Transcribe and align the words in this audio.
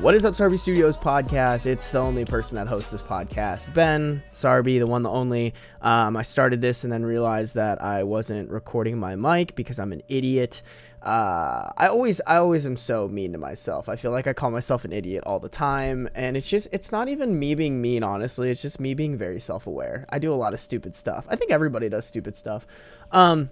What 0.00 0.14
is 0.14 0.24
up, 0.24 0.32
Sarby 0.32 0.58
Studios 0.58 0.96
podcast? 0.96 1.66
It's 1.66 1.90
the 1.92 1.98
only 1.98 2.24
person 2.24 2.56
that 2.56 2.66
hosts 2.66 2.90
this 2.90 3.02
podcast, 3.02 3.72
Ben 3.74 4.22
Sarby, 4.32 4.78
the 4.78 4.86
one, 4.86 5.02
the 5.02 5.10
only. 5.10 5.52
Um, 5.82 6.16
I 6.16 6.22
started 6.22 6.62
this 6.62 6.84
and 6.84 6.92
then 6.92 7.04
realized 7.04 7.54
that 7.56 7.82
I 7.82 8.02
wasn't 8.04 8.48
recording 8.48 8.96
my 8.96 9.14
mic 9.14 9.54
because 9.56 9.78
I'm 9.78 9.92
an 9.92 10.02
idiot. 10.08 10.62
Uh, 11.02 11.70
I 11.76 11.88
always, 11.88 12.18
I 12.26 12.36
always 12.36 12.64
am 12.64 12.78
so 12.78 13.08
mean 13.08 13.32
to 13.32 13.38
myself. 13.38 13.90
I 13.90 13.96
feel 13.96 14.10
like 14.10 14.26
I 14.26 14.32
call 14.32 14.50
myself 14.50 14.86
an 14.86 14.92
idiot 14.94 15.22
all 15.26 15.38
the 15.38 15.50
time, 15.50 16.08
and 16.14 16.34
it's 16.34 16.48
just, 16.48 16.68
it's 16.72 16.90
not 16.90 17.08
even 17.08 17.38
me 17.38 17.54
being 17.54 17.82
mean. 17.82 18.02
Honestly, 18.02 18.48
it's 18.48 18.62
just 18.62 18.80
me 18.80 18.94
being 18.94 19.18
very 19.18 19.38
self-aware. 19.38 20.06
I 20.08 20.18
do 20.18 20.32
a 20.32 20.34
lot 20.34 20.54
of 20.54 20.60
stupid 20.62 20.96
stuff. 20.96 21.26
I 21.28 21.36
think 21.36 21.50
everybody 21.50 21.90
does 21.90 22.06
stupid 22.06 22.38
stuff. 22.38 22.66
Um, 23.12 23.50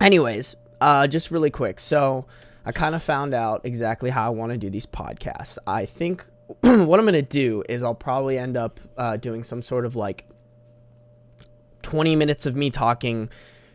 anyways, 0.00 0.54
uh, 0.80 1.08
just 1.08 1.32
really 1.32 1.50
quick. 1.50 1.80
So. 1.80 2.24
I 2.66 2.72
kind 2.72 2.96
of 2.96 3.02
found 3.02 3.32
out 3.32 3.60
exactly 3.64 4.10
how 4.10 4.26
I 4.26 4.30
want 4.30 4.50
to 4.50 4.58
do 4.58 4.68
these 4.68 4.86
podcasts. 4.86 5.56
I 5.68 5.86
think 5.86 6.26
what 6.60 6.98
I'm 6.98 7.06
going 7.06 7.12
to 7.12 7.22
do 7.22 7.62
is 7.68 7.84
I'll 7.84 7.94
probably 7.94 8.38
end 8.38 8.56
up 8.56 8.80
uh, 8.98 9.16
doing 9.16 9.44
some 9.44 9.62
sort 9.62 9.86
of 9.86 9.94
like 9.94 10.26
20 11.82 12.16
minutes 12.16 12.44
of 12.44 12.56
me 12.56 12.70
talking, 12.70 13.30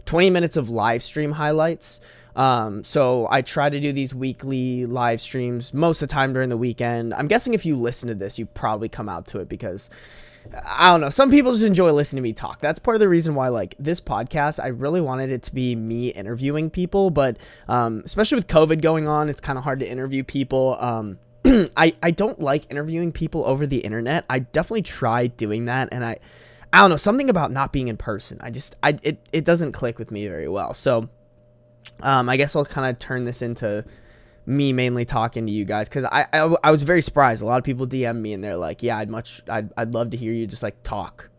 20 0.05 0.29
minutes 0.29 0.57
of 0.57 0.69
live 0.69 1.01
stream 1.01 1.31
highlights. 1.31 2.01
Um, 2.35 2.83
so 2.83 3.27
I 3.29 3.41
try 3.41 3.69
to 3.69 3.79
do 3.79 3.93
these 3.93 4.13
weekly 4.13 4.85
live 4.85 5.21
streams 5.21 5.73
most 5.73 6.01
of 6.01 6.09
the 6.09 6.13
time 6.13 6.33
during 6.33 6.49
the 6.49 6.57
weekend. 6.57 7.13
I'm 7.13 7.27
guessing 7.27 7.53
if 7.53 7.65
you 7.65 7.77
listen 7.77 8.09
to 8.09 8.15
this, 8.15 8.37
you 8.37 8.45
probably 8.45 8.89
come 8.89 9.07
out 9.07 9.25
to 9.27 9.39
it 9.39 9.47
because 9.47 9.89
I 10.65 10.89
don't 10.89 11.01
know. 11.01 11.09
Some 11.09 11.31
people 11.31 11.53
just 11.53 11.63
enjoy 11.63 11.91
listening 11.91 12.23
to 12.23 12.27
me 12.27 12.33
talk. 12.33 12.59
That's 12.59 12.79
part 12.79 12.95
of 12.95 12.99
the 12.99 13.09
reason 13.09 13.35
why, 13.35 13.47
like, 13.47 13.75
this 13.79 14.01
podcast, 14.01 14.61
I 14.61 14.67
really 14.67 15.01
wanted 15.01 15.31
it 15.31 15.43
to 15.43 15.53
be 15.53 15.75
me 15.75 16.09
interviewing 16.09 16.69
people, 16.69 17.09
but 17.09 17.37
um, 17.67 18.01
especially 18.05 18.35
with 18.35 18.47
COVID 18.47 18.81
going 18.81 19.07
on, 19.07 19.29
it's 19.29 19.41
kind 19.41 19.57
of 19.57 19.63
hard 19.63 19.79
to 19.79 19.89
interview 19.89 20.23
people. 20.23 20.77
Um, 20.79 21.19
I 21.45 21.95
I 22.03 22.11
don't 22.11 22.39
like 22.39 22.69
interviewing 22.69 23.11
people 23.11 23.45
over 23.45 23.65
the 23.65 23.79
internet. 23.79 24.25
I 24.29 24.39
definitely 24.39 24.83
tried 24.83 25.37
doing 25.37 25.65
that, 25.65 25.89
and 25.91 26.05
I 26.05 26.17
I 26.71 26.79
don't 26.79 26.89
know 26.89 26.97
something 26.97 27.29
about 27.29 27.51
not 27.51 27.71
being 27.71 27.87
in 27.87 27.97
person. 27.97 28.37
I 28.41 28.51
just 28.51 28.75
I 28.83 28.99
it 29.01 29.19
it 29.31 29.45
doesn't 29.45 29.71
click 29.71 29.97
with 29.97 30.11
me 30.11 30.27
very 30.27 30.47
well. 30.47 30.73
So, 30.73 31.09
um, 32.01 32.29
I 32.29 32.37
guess 32.37 32.55
I'll 32.55 32.65
kind 32.65 32.89
of 32.89 32.99
turn 32.99 33.25
this 33.25 33.41
into 33.41 33.83
me 34.51 34.73
mainly 34.73 35.05
talking 35.05 35.45
to 35.47 35.51
you 35.51 35.65
guys 35.65 35.89
because 35.89 36.03
I, 36.05 36.27
I, 36.33 36.55
I 36.63 36.71
was 36.71 36.83
very 36.83 37.01
surprised. 37.01 37.41
A 37.41 37.45
lot 37.45 37.57
of 37.57 37.63
people 37.63 37.87
DM 37.87 38.17
me 38.19 38.33
and 38.33 38.43
they're 38.43 38.57
like, 38.57 38.83
"Yeah, 38.83 38.97
I'd 38.97 39.09
much 39.09 39.41
I'd 39.47 39.71
I'd 39.77 39.93
love 39.93 40.11
to 40.11 40.17
hear 40.17 40.33
you 40.33 40.45
just 40.45 40.63
like 40.63 40.81
talk," 40.83 41.29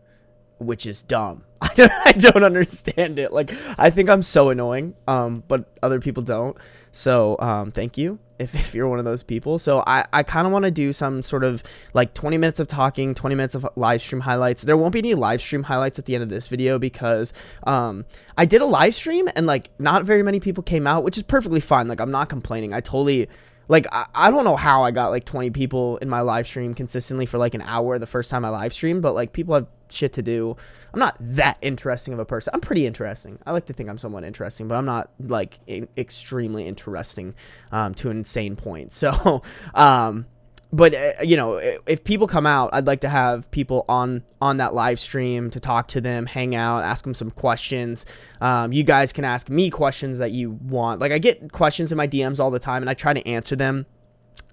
which 0.57 0.85
is 0.85 1.01
dumb. 1.01 1.45
I 1.61 1.73
don't, 1.73 1.91
I 1.91 2.11
don't 2.11 2.43
understand 2.43 3.19
it. 3.19 3.31
Like 3.31 3.53
I 3.77 3.89
think 3.89 4.09
I'm 4.09 4.23
so 4.23 4.49
annoying, 4.49 4.95
um, 5.07 5.43
but 5.47 5.65
other 5.81 5.99
people 5.99 6.23
don't. 6.23 6.57
So 6.91 7.37
um, 7.39 7.71
thank 7.71 7.97
you 7.97 8.19
if, 8.43 8.53
if 8.55 8.75
you're 8.75 8.87
one 8.87 8.99
of 8.99 9.05
those 9.05 9.23
people. 9.23 9.59
So 9.59 9.83
I, 9.85 10.05
I 10.13 10.23
kind 10.23 10.45
of 10.45 10.53
want 10.53 10.63
to 10.63 10.71
do 10.71 10.93
some 10.93 11.23
sort 11.23 11.43
of 11.43 11.63
like 11.93 12.13
20 12.13 12.37
minutes 12.37 12.59
of 12.59 12.67
talking, 12.67 13.15
20 13.15 13.35
minutes 13.35 13.55
of 13.55 13.67
live 13.75 14.01
stream 14.01 14.21
highlights. 14.21 14.63
There 14.63 14.77
won't 14.77 14.93
be 14.93 14.99
any 14.99 15.15
live 15.15 15.41
stream 15.41 15.63
highlights 15.63 15.99
at 15.99 16.05
the 16.05 16.15
end 16.15 16.23
of 16.23 16.29
this 16.29 16.47
video 16.47 16.77
because 16.77 17.33
um, 17.65 18.05
I 18.37 18.45
did 18.45 18.61
a 18.61 18.65
live 18.65 18.95
stream 18.95 19.29
and 19.35 19.47
like 19.47 19.69
not 19.79 20.03
very 20.03 20.23
many 20.23 20.39
people 20.39 20.63
came 20.63 20.85
out, 20.85 21.03
which 21.03 21.17
is 21.17 21.23
perfectly 21.23 21.59
fine. 21.59 21.87
Like 21.87 21.99
I'm 21.99 22.11
not 22.11 22.29
complaining. 22.29 22.73
I 22.73 22.81
totally 22.81 23.29
like 23.67 23.87
I, 23.91 24.05
I 24.13 24.31
don't 24.31 24.43
know 24.43 24.55
how 24.55 24.83
I 24.83 24.91
got 24.91 25.09
like 25.09 25.25
20 25.25 25.49
people 25.51 25.97
in 25.97 26.09
my 26.09 26.21
live 26.21 26.47
stream 26.47 26.73
consistently 26.73 27.25
for 27.25 27.37
like 27.37 27.53
an 27.53 27.61
hour 27.61 27.97
the 27.97 28.07
first 28.07 28.29
time 28.29 28.45
I 28.45 28.49
live 28.49 28.73
streamed, 28.73 29.01
but 29.01 29.13
like 29.13 29.33
people 29.33 29.55
have 29.55 29.67
shit 29.93 30.13
to 30.13 30.21
do. 30.21 30.55
I'm 30.93 30.99
not 30.99 31.15
that 31.19 31.57
interesting 31.61 32.13
of 32.13 32.19
a 32.19 32.25
person. 32.25 32.51
I'm 32.53 32.61
pretty 32.61 32.85
interesting. 32.85 33.39
I 33.45 33.51
like 33.51 33.65
to 33.67 33.73
think 33.73 33.89
I'm 33.89 33.97
somewhat 33.97 34.23
interesting, 34.23 34.67
but 34.67 34.75
I'm 34.75 34.85
not 34.85 35.09
like 35.19 35.59
extremely 35.97 36.67
interesting 36.67 37.35
um, 37.71 37.93
to 37.95 38.09
an 38.09 38.17
insane 38.17 38.55
point. 38.55 38.91
So, 39.03 39.41
um, 39.75 40.27
but 40.71 40.95
uh, 40.95 41.11
you 41.21 41.35
know, 41.35 41.57
if 41.85 42.03
people 42.03 42.25
come 42.25 42.45
out, 42.45 42.69
I'd 42.73 42.87
like 42.87 43.01
to 43.01 43.09
have 43.09 43.49
people 43.51 43.85
on 43.89 44.23
on 44.41 44.57
that 44.57 44.73
live 44.73 44.99
stream 44.99 45.49
to 45.51 45.59
talk 45.59 45.89
to 45.89 46.01
them, 46.01 46.25
hang 46.25 46.55
out, 46.55 46.83
ask 46.83 47.03
them 47.03 47.13
some 47.13 47.31
questions. 47.31 48.05
Um, 48.39 48.71
you 48.71 48.83
guys 48.83 49.11
can 49.11 49.25
ask 49.25 49.49
me 49.49 49.69
questions 49.69 50.19
that 50.19 50.31
you 50.31 50.51
want. 50.51 51.01
Like 51.01 51.11
I 51.11 51.19
get 51.19 51.51
questions 51.51 51.91
in 51.91 51.97
my 51.97 52.07
DMs 52.07 52.39
all 52.39 52.49
the 52.49 52.59
time, 52.59 52.81
and 52.81 52.89
I 52.89 52.93
try 52.93 53.13
to 53.13 53.27
answer 53.27 53.55
them 53.55 53.85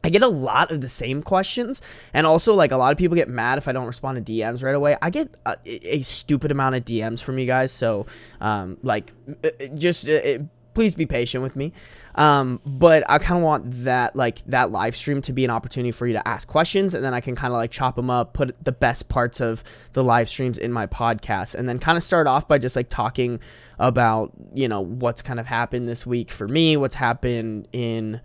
I 0.03 0.09
get 0.09 0.23
a 0.23 0.29
lot 0.29 0.71
of 0.71 0.81
the 0.81 0.89
same 0.89 1.23
questions, 1.23 1.83
and 2.15 2.27
also 2.27 2.55
like 2.55 2.73
a 2.73 2.77
lot 2.77 2.93
of 2.93 2.99
people 2.99 3.17
get 3.17 3.29
mad 3.29 3.59
if 3.59 3.69
I 3.69 3.73
don't 3.73 3.87
respond 3.87 4.25
to 4.25 4.33
DMs 4.33 4.63
right 4.63 4.75
away. 4.75 4.97
I 5.03 5.11
get 5.11 5.37
a, 5.45 5.57
a 5.67 6.03
stupid 6.03 6.51
amount 6.51 6.75
of 6.75 6.85
DMs 6.85 7.23
from 7.23 7.39
you 7.39 7.47
guys, 7.47 7.71
so 7.71 8.07
um, 8.41 8.79
like 8.83 9.13
uh, 9.45 9.49
uh, 9.49 9.67
just 9.75 10.09
uh, 10.09 10.39
please 10.73 10.95
be 10.95 11.05
patient 11.05 11.43
with 11.43 11.55
me. 11.55 11.73
Um, 12.15 12.61
but 12.65 13.05
I 13.09 13.19
kind 13.19 13.39
of 13.39 13.45
want 13.45 13.85
that 13.85 14.17
like 14.17 14.43
that 14.47 14.73
live 14.73 14.97
stream 14.97 15.21
to 15.23 15.33
be 15.33 15.45
an 15.45 15.51
opportunity 15.51 15.93
for 15.93 16.07
you 16.07 16.15
to 16.15 16.27
ask 16.27 16.49
questions, 16.49 16.95
and 16.95 17.05
then 17.05 17.13
I 17.13 17.21
can 17.21 17.37
kind 17.37 17.53
of 17.53 17.59
like 17.59 17.71
chop 17.71 17.97
them 17.97 18.09
up, 18.09 18.33
put 18.33 18.57
the 18.65 18.73
best 18.73 19.09
parts 19.11 19.41
of 19.41 19.63
the 19.93 20.03
live 20.03 20.31
streams 20.31 20.57
in 20.57 20.73
my 20.73 20.87
podcast, 20.87 21.55
and 21.55 21.69
then 21.69 21.79
kind 21.79 21.99
of 21.99 22.03
start 22.03 22.27
off 22.27 22.49
by 22.49 22.57
just 22.57 22.75
like 22.75 22.89
talking 22.89 23.39
about 23.79 24.33
you 24.55 24.67
know 24.67 24.81
what's 24.81 25.21
kind 25.21 25.39
of 25.39 25.47
happened 25.47 25.89
this 25.89 26.07
week 26.07 26.31
for 26.31 26.49
me, 26.49 26.79
what's 26.79 26.95
happened 26.95 27.69
in 27.73 28.21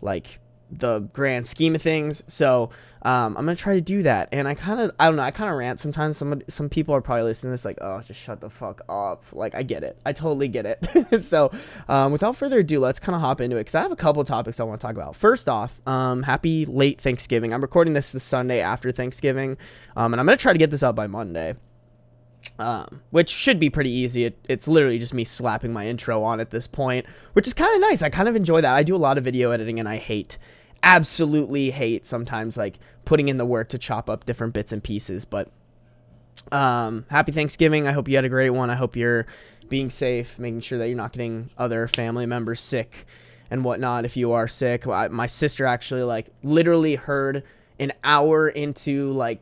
like 0.00 0.40
the 0.70 1.00
grand 1.12 1.46
scheme 1.46 1.74
of 1.74 1.82
things. 1.82 2.22
So 2.26 2.70
um, 3.02 3.36
I'm 3.36 3.44
gonna 3.44 3.56
try 3.56 3.74
to 3.74 3.80
do 3.80 4.02
that. 4.02 4.28
And 4.32 4.48
I 4.48 4.54
kind 4.54 4.80
of 4.80 4.90
I 4.98 5.06
don't 5.06 5.16
know 5.16 5.22
I 5.22 5.30
kind 5.30 5.50
of 5.50 5.56
rant 5.56 5.80
sometimes. 5.80 6.16
Some 6.16 6.42
some 6.48 6.68
people 6.68 6.94
are 6.94 7.00
probably 7.00 7.24
listening 7.24 7.50
to 7.50 7.54
this 7.54 7.64
like 7.64 7.78
oh 7.80 8.00
just 8.00 8.20
shut 8.20 8.40
the 8.40 8.50
fuck 8.50 8.80
up. 8.88 9.24
Like 9.32 9.54
I 9.54 9.62
get 9.62 9.82
it. 9.82 9.98
I 10.04 10.12
totally 10.12 10.48
get 10.48 10.66
it. 10.66 11.22
so 11.24 11.50
um, 11.88 12.12
without 12.12 12.36
further 12.36 12.58
ado, 12.58 12.80
let's 12.80 12.98
kind 12.98 13.14
of 13.14 13.20
hop 13.20 13.40
into 13.40 13.56
it 13.56 13.60
because 13.60 13.74
I 13.74 13.82
have 13.82 13.92
a 13.92 13.96
couple 13.96 14.24
topics 14.24 14.60
I 14.60 14.64
want 14.64 14.80
to 14.80 14.86
talk 14.86 14.96
about. 14.96 15.16
First 15.16 15.48
off, 15.48 15.80
um, 15.86 16.22
happy 16.22 16.66
late 16.66 17.00
Thanksgiving. 17.00 17.52
I'm 17.52 17.62
recording 17.62 17.94
this 17.94 18.12
the 18.12 18.20
Sunday 18.20 18.60
after 18.60 18.90
Thanksgiving, 18.90 19.56
um, 19.96 20.12
and 20.12 20.20
I'm 20.20 20.26
gonna 20.26 20.36
try 20.36 20.52
to 20.52 20.58
get 20.58 20.70
this 20.70 20.82
out 20.82 20.94
by 20.94 21.06
Monday. 21.06 21.54
Um, 22.58 23.02
which 23.10 23.28
should 23.28 23.60
be 23.60 23.70
pretty 23.70 23.90
easy. 23.90 24.24
It, 24.24 24.38
it's 24.48 24.66
literally 24.66 24.98
just 24.98 25.14
me 25.14 25.24
slapping 25.24 25.72
my 25.72 25.86
intro 25.86 26.22
on 26.24 26.40
at 26.40 26.50
this 26.50 26.66
point, 26.66 27.06
which 27.34 27.46
is 27.46 27.54
kind 27.54 27.72
of 27.74 27.80
nice. 27.80 28.02
I 28.02 28.10
kind 28.10 28.28
of 28.28 28.34
enjoy 28.34 28.60
that. 28.60 28.74
I 28.74 28.82
do 28.82 28.96
a 28.96 28.98
lot 28.98 29.16
of 29.16 29.24
video 29.24 29.50
editing 29.52 29.78
and 29.78 29.88
I 29.88 29.96
hate 29.96 30.38
absolutely 30.82 31.70
hate 31.70 32.06
sometimes 32.06 32.56
like 32.56 32.78
putting 33.04 33.28
in 33.28 33.36
the 33.36 33.44
work 33.44 33.68
to 33.70 33.78
chop 33.78 34.08
up 34.08 34.26
different 34.26 34.54
bits 34.54 34.72
and 34.72 34.82
pieces. 34.82 35.24
But 35.24 35.50
um, 36.52 37.04
happy 37.10 37.32
Thanksgiving. 37.32 37.86
I 37.86 37.92
hope 37.92 38.08
you 38.08 38.16
had 38.16 38.24
a 38.24 38.28
great 38.28 38.50
one. 38.50 38.70
I 38.70 38.74
hope 38.74 38.96
you're 38.96 39.26
being 39.68 39.90
safe, 39.90 40.38
making 40.38 40.60
sure 40.60 40.78
that 40.78 40.88
you're 40.88 40.96
not 40.96 41.12
getting 41.12 41.50
other 41.58 41.88
family 41.88 42.26
members 42.26 42.60
sick 42.60 43.06
and 43.50 43.64
whatnot. 43.64 44.04
If 44.04 44.16
you 44.16 44.32
are 44.32 44.48
sick, 44.48 44.86
I, 44.86 45.08
my 45.08 45.26
sister 45.26 45.66
actually 45.66 46.02
like 46.02 46.28
literally 46.42 46.94
heard 46.94 47.44
an 47.78 47.92
hour 48.04 48.48
into 48.48 49.10
like 49.10 49.40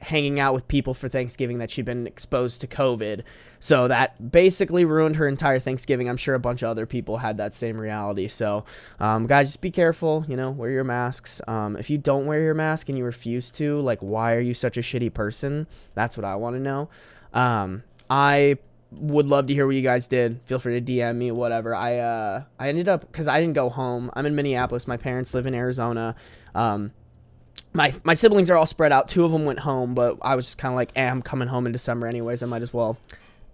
hanging 0.00 0.38
out 0.38 0.54
with 0.54 0.68
people 0.68 0.94
for 0.94 1.08
Thanksgiving 1.08 1.58
that 1.58 1.70
she'd 1.70 1.84
been 1.84 2.06
exposed 2.06 2.60
to 2.60 2.66
COVID. 2.66 3.22
So 3.60 3.88
that 3.88 4.30
basically 4.30 4.84
ruined 4.84 5.16
her 5.16 5.26
entire 5.26 5.58
Thanksgiving. 5.58 6.08
I'm 6.08 6.16
sure 6.16 6.34
a 6.34 6.40
bunch 6.40 6.62
of 6.62 6.68
other 6.68 6.86
people 6.86 7.18
had 7.18 7.38
that 7.38 7.54
same 7.54 7.76
reality. 7.76 8.28
So, 8.28 8.64
um, 9.00 9.26
guys, 9.26 9.48
just 9.48 9.60
be 9.60 9.70
careful. 9.70 10.24
You 10.28 10.36
know, 10.36 10.50
wear 10.50 10.70
your 10.70 10.84
masks. 10.84 11.40
Um, 11.48 11.76
if 11.76 11.90
you 11.90 11.98
don't 11.98 12.26
wear 12.26 12.40
your 12.40 12.54
mask 12.54 12.88
and 12.88 12.96
you 12.96 13.04
refuse 13.04 13.50
to, 13.52 13.80
like, 13.80 13.98
why 13.98 14.34
are 14.34 14.40
you 14.40 14.54
such 14.54 14.76
a 14.76 14.80
shitty 14.80 15.12
person? 15.12 15.66
That's 15.94 16.16
what 16.16 16.24
I 16.24 16.36
want 16.36 16.54
to 16.56 16.60
know. 16.60 16.88
Um, 17.34 17.82
I 18.08 18.58
would 18.92 19.26
love 19.26 19.46
to 19.48 19.54
hear 19.54 19.66
what 19.66 19.74
you 19.74 19.82
guys 19.82 20.06
did. 20.06 20.40
Feel 20.44 20.58
free 20.58 20.80
to 20.80 20.92
DM 20.92 21.16
me, 21.16 21.30
whatever. 21.30 21.74
I 21.74 21.98
uh, 21.98 22.42
I 22.58 22.68
ended 22.68 22.88
up 22.88 23.00
because 23.00 23.28
I 23.28 23.40
didn't 23.40 23.54
go 23.54 23.68
home. 23.68 24.10
I'm 24.14 24.24
in 24.24 24.34
Minneapolis. 24.34 24.86
My 24.86 24.96
parents 24.96 25.34
live 25.34 25.46
in 25.46 25.54
Arizona. 25.54 26.14
Um, 26.54 26.92
my 27.72 27.94
my 28.04 28.14
siblings 28.14 28.50
are 28.50 28.56
all 28.56 28.66
spread 28.66 28.92
out. 28.92 29.08
Two 29.08 29.24
of 29.24 29.32
them 29.32 29.44
went 29.44 29.60
home, 29.60 29.94
but 29.94 30.18
I 30.22 30.34
was 30.34 30.46
just 30.46 30.58
kind 30.58 30.72
of 30.72 30.76
like, 30.76 30.90
eh, 30.96 31.08
I'm 31.08 31.22
coming 31.22 31.48
home 31.48 31.66
in 31.66 31.72
December 31.72 32.06
anyways. 32.06 32.42
I 32.42 32.46
might 32.46 32.62
as 32.62 32.72
well 32.72 32.98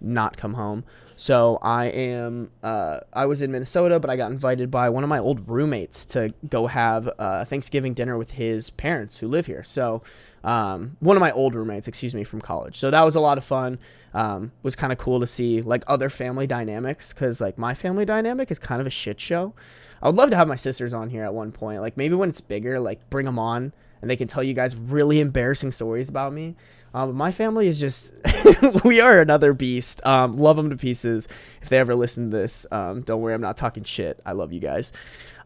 not 0.01 0.37
come 0.37 0.53
home. 0.53 0.83
So 1.17 1.59
I 1.61 1.85
am. 1.85 2.51
Uh, 2.61 2.99
I 3.13 3.25
was 3.25 3.41
in 3.41 3.51
Minnesota, 3.51 3.99
but 3.99 4.09
I 4.09 4.17
got 4.17 4.31
invited 4.31 4.69
by 4.69 4.89
one 4.89 5.03
of 5.03 5.09
my 5.09 5.19
old 5.19 5.47
roommates 5.47 6.05
to 6.07 6.33
go 6.49 6.67
have 6.67 7.09
uh, 7.17 7.45
Thanksgiving 7.45 7.93
dinner 7.93 8.17
with 8.17 8.31
his 8.31 8.69
parents 8.69 9.17
who 9.17 9.27
live 9.27 9.45
here. 9.45 9.63
So 9.63 10.01
um, 10.43 10.97
one 10.99 11.15
of 11.15 11.21
my 11.21 11.31
old 11.31 11.55
roommates, 11.55 11.87
excuse 11.87 12.13
me, 12.13 12.23
from 12.23 12.41
college. 12.41 12.77
So 12.77 12.91
that 12.91 13.01
was 13.01 13.15
a 13.15 13.21
lot 13.21 13.37
of 13.37 13.43
fun. 13.43 13.79
Um, 14.13 14.51
was 14.63 14.75
kind 14.75 14.93
of 14.93 14.99
cool 14.99 15.19
to 15.19 15.27
see 15.27 15.61
like 15.61 15.83
other 15.87 16.09
family 16.09 16.47
dynamics 16.47 17.13
because 17.13 17.41
like 17.41 17.57
my 17.57 17.73
family 17.73 18.05
dynamic 18.05 18.49
is 18.49 18.59
kind 18.59 18.79
of 18.79 18.87
a 18.87 18.91
shit 18.91 19.19
show. 19.19 19.53
I 20.01 20.07
would 20.07 20.15
love 20.15 20.29
to 20.29 20.35
have 20.35 20.47
my 20.47 20.55
sisters 20.55 20.93
on 20.93 21.09
here 21.09 21.23
at 21.23 21.33
one 21.33 21.51
point. 21.51 21.81
Like 21.81 21.97
maybe 21.97 22.15
when 22.15 22.29
it's 22.29 22.41
bigger, 22.41 22.79
like 22.79 23.09
bring 23.09 23.25
them 23.25 23.39
on 23.39 23.73
and 24.05 24.09
they 24.11 24.15
can 24.15 24.27
tell 24.27 24.43
you 24.43 24.53
guys 24.53 24.75
really 24.75 25.19
embarrassing 25.19 25.71
stories 25.71 26.09
about 26.09 26.31
me. 26.31 26.55
Um, 26.93 27.15
my 27.15 27.31
family 27.31 27.67
is 27.67 27.79
just, 27.79 28.13
we 28.83 29.01
are 29.01 29.19
another 29.19 29.51
beast. 29.51 29.99
Um, 30.05 30.37
love 30.37 30.57
them 30.57 30.69
to 30.69 30.77
pieces. 30.77 31.27
If 31.63 31.69
they 31.69 31.79
ever 31.79 31.95
listen 31.95 32.29
to 32.29 32.37
this, 32.37 32.67
um, 32.71 33.01
don't 33.01 33.19
worry, 33.19 33.33
I'm 33.33 33.41
not 33.41 33.57
talking 33.57 33.83
shit. 33.83 34.19
I 34.23 34.33
love 34.33 34.53
you 34.53 34.59
guys. 34.59 34.93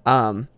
Um, 0.06 0.50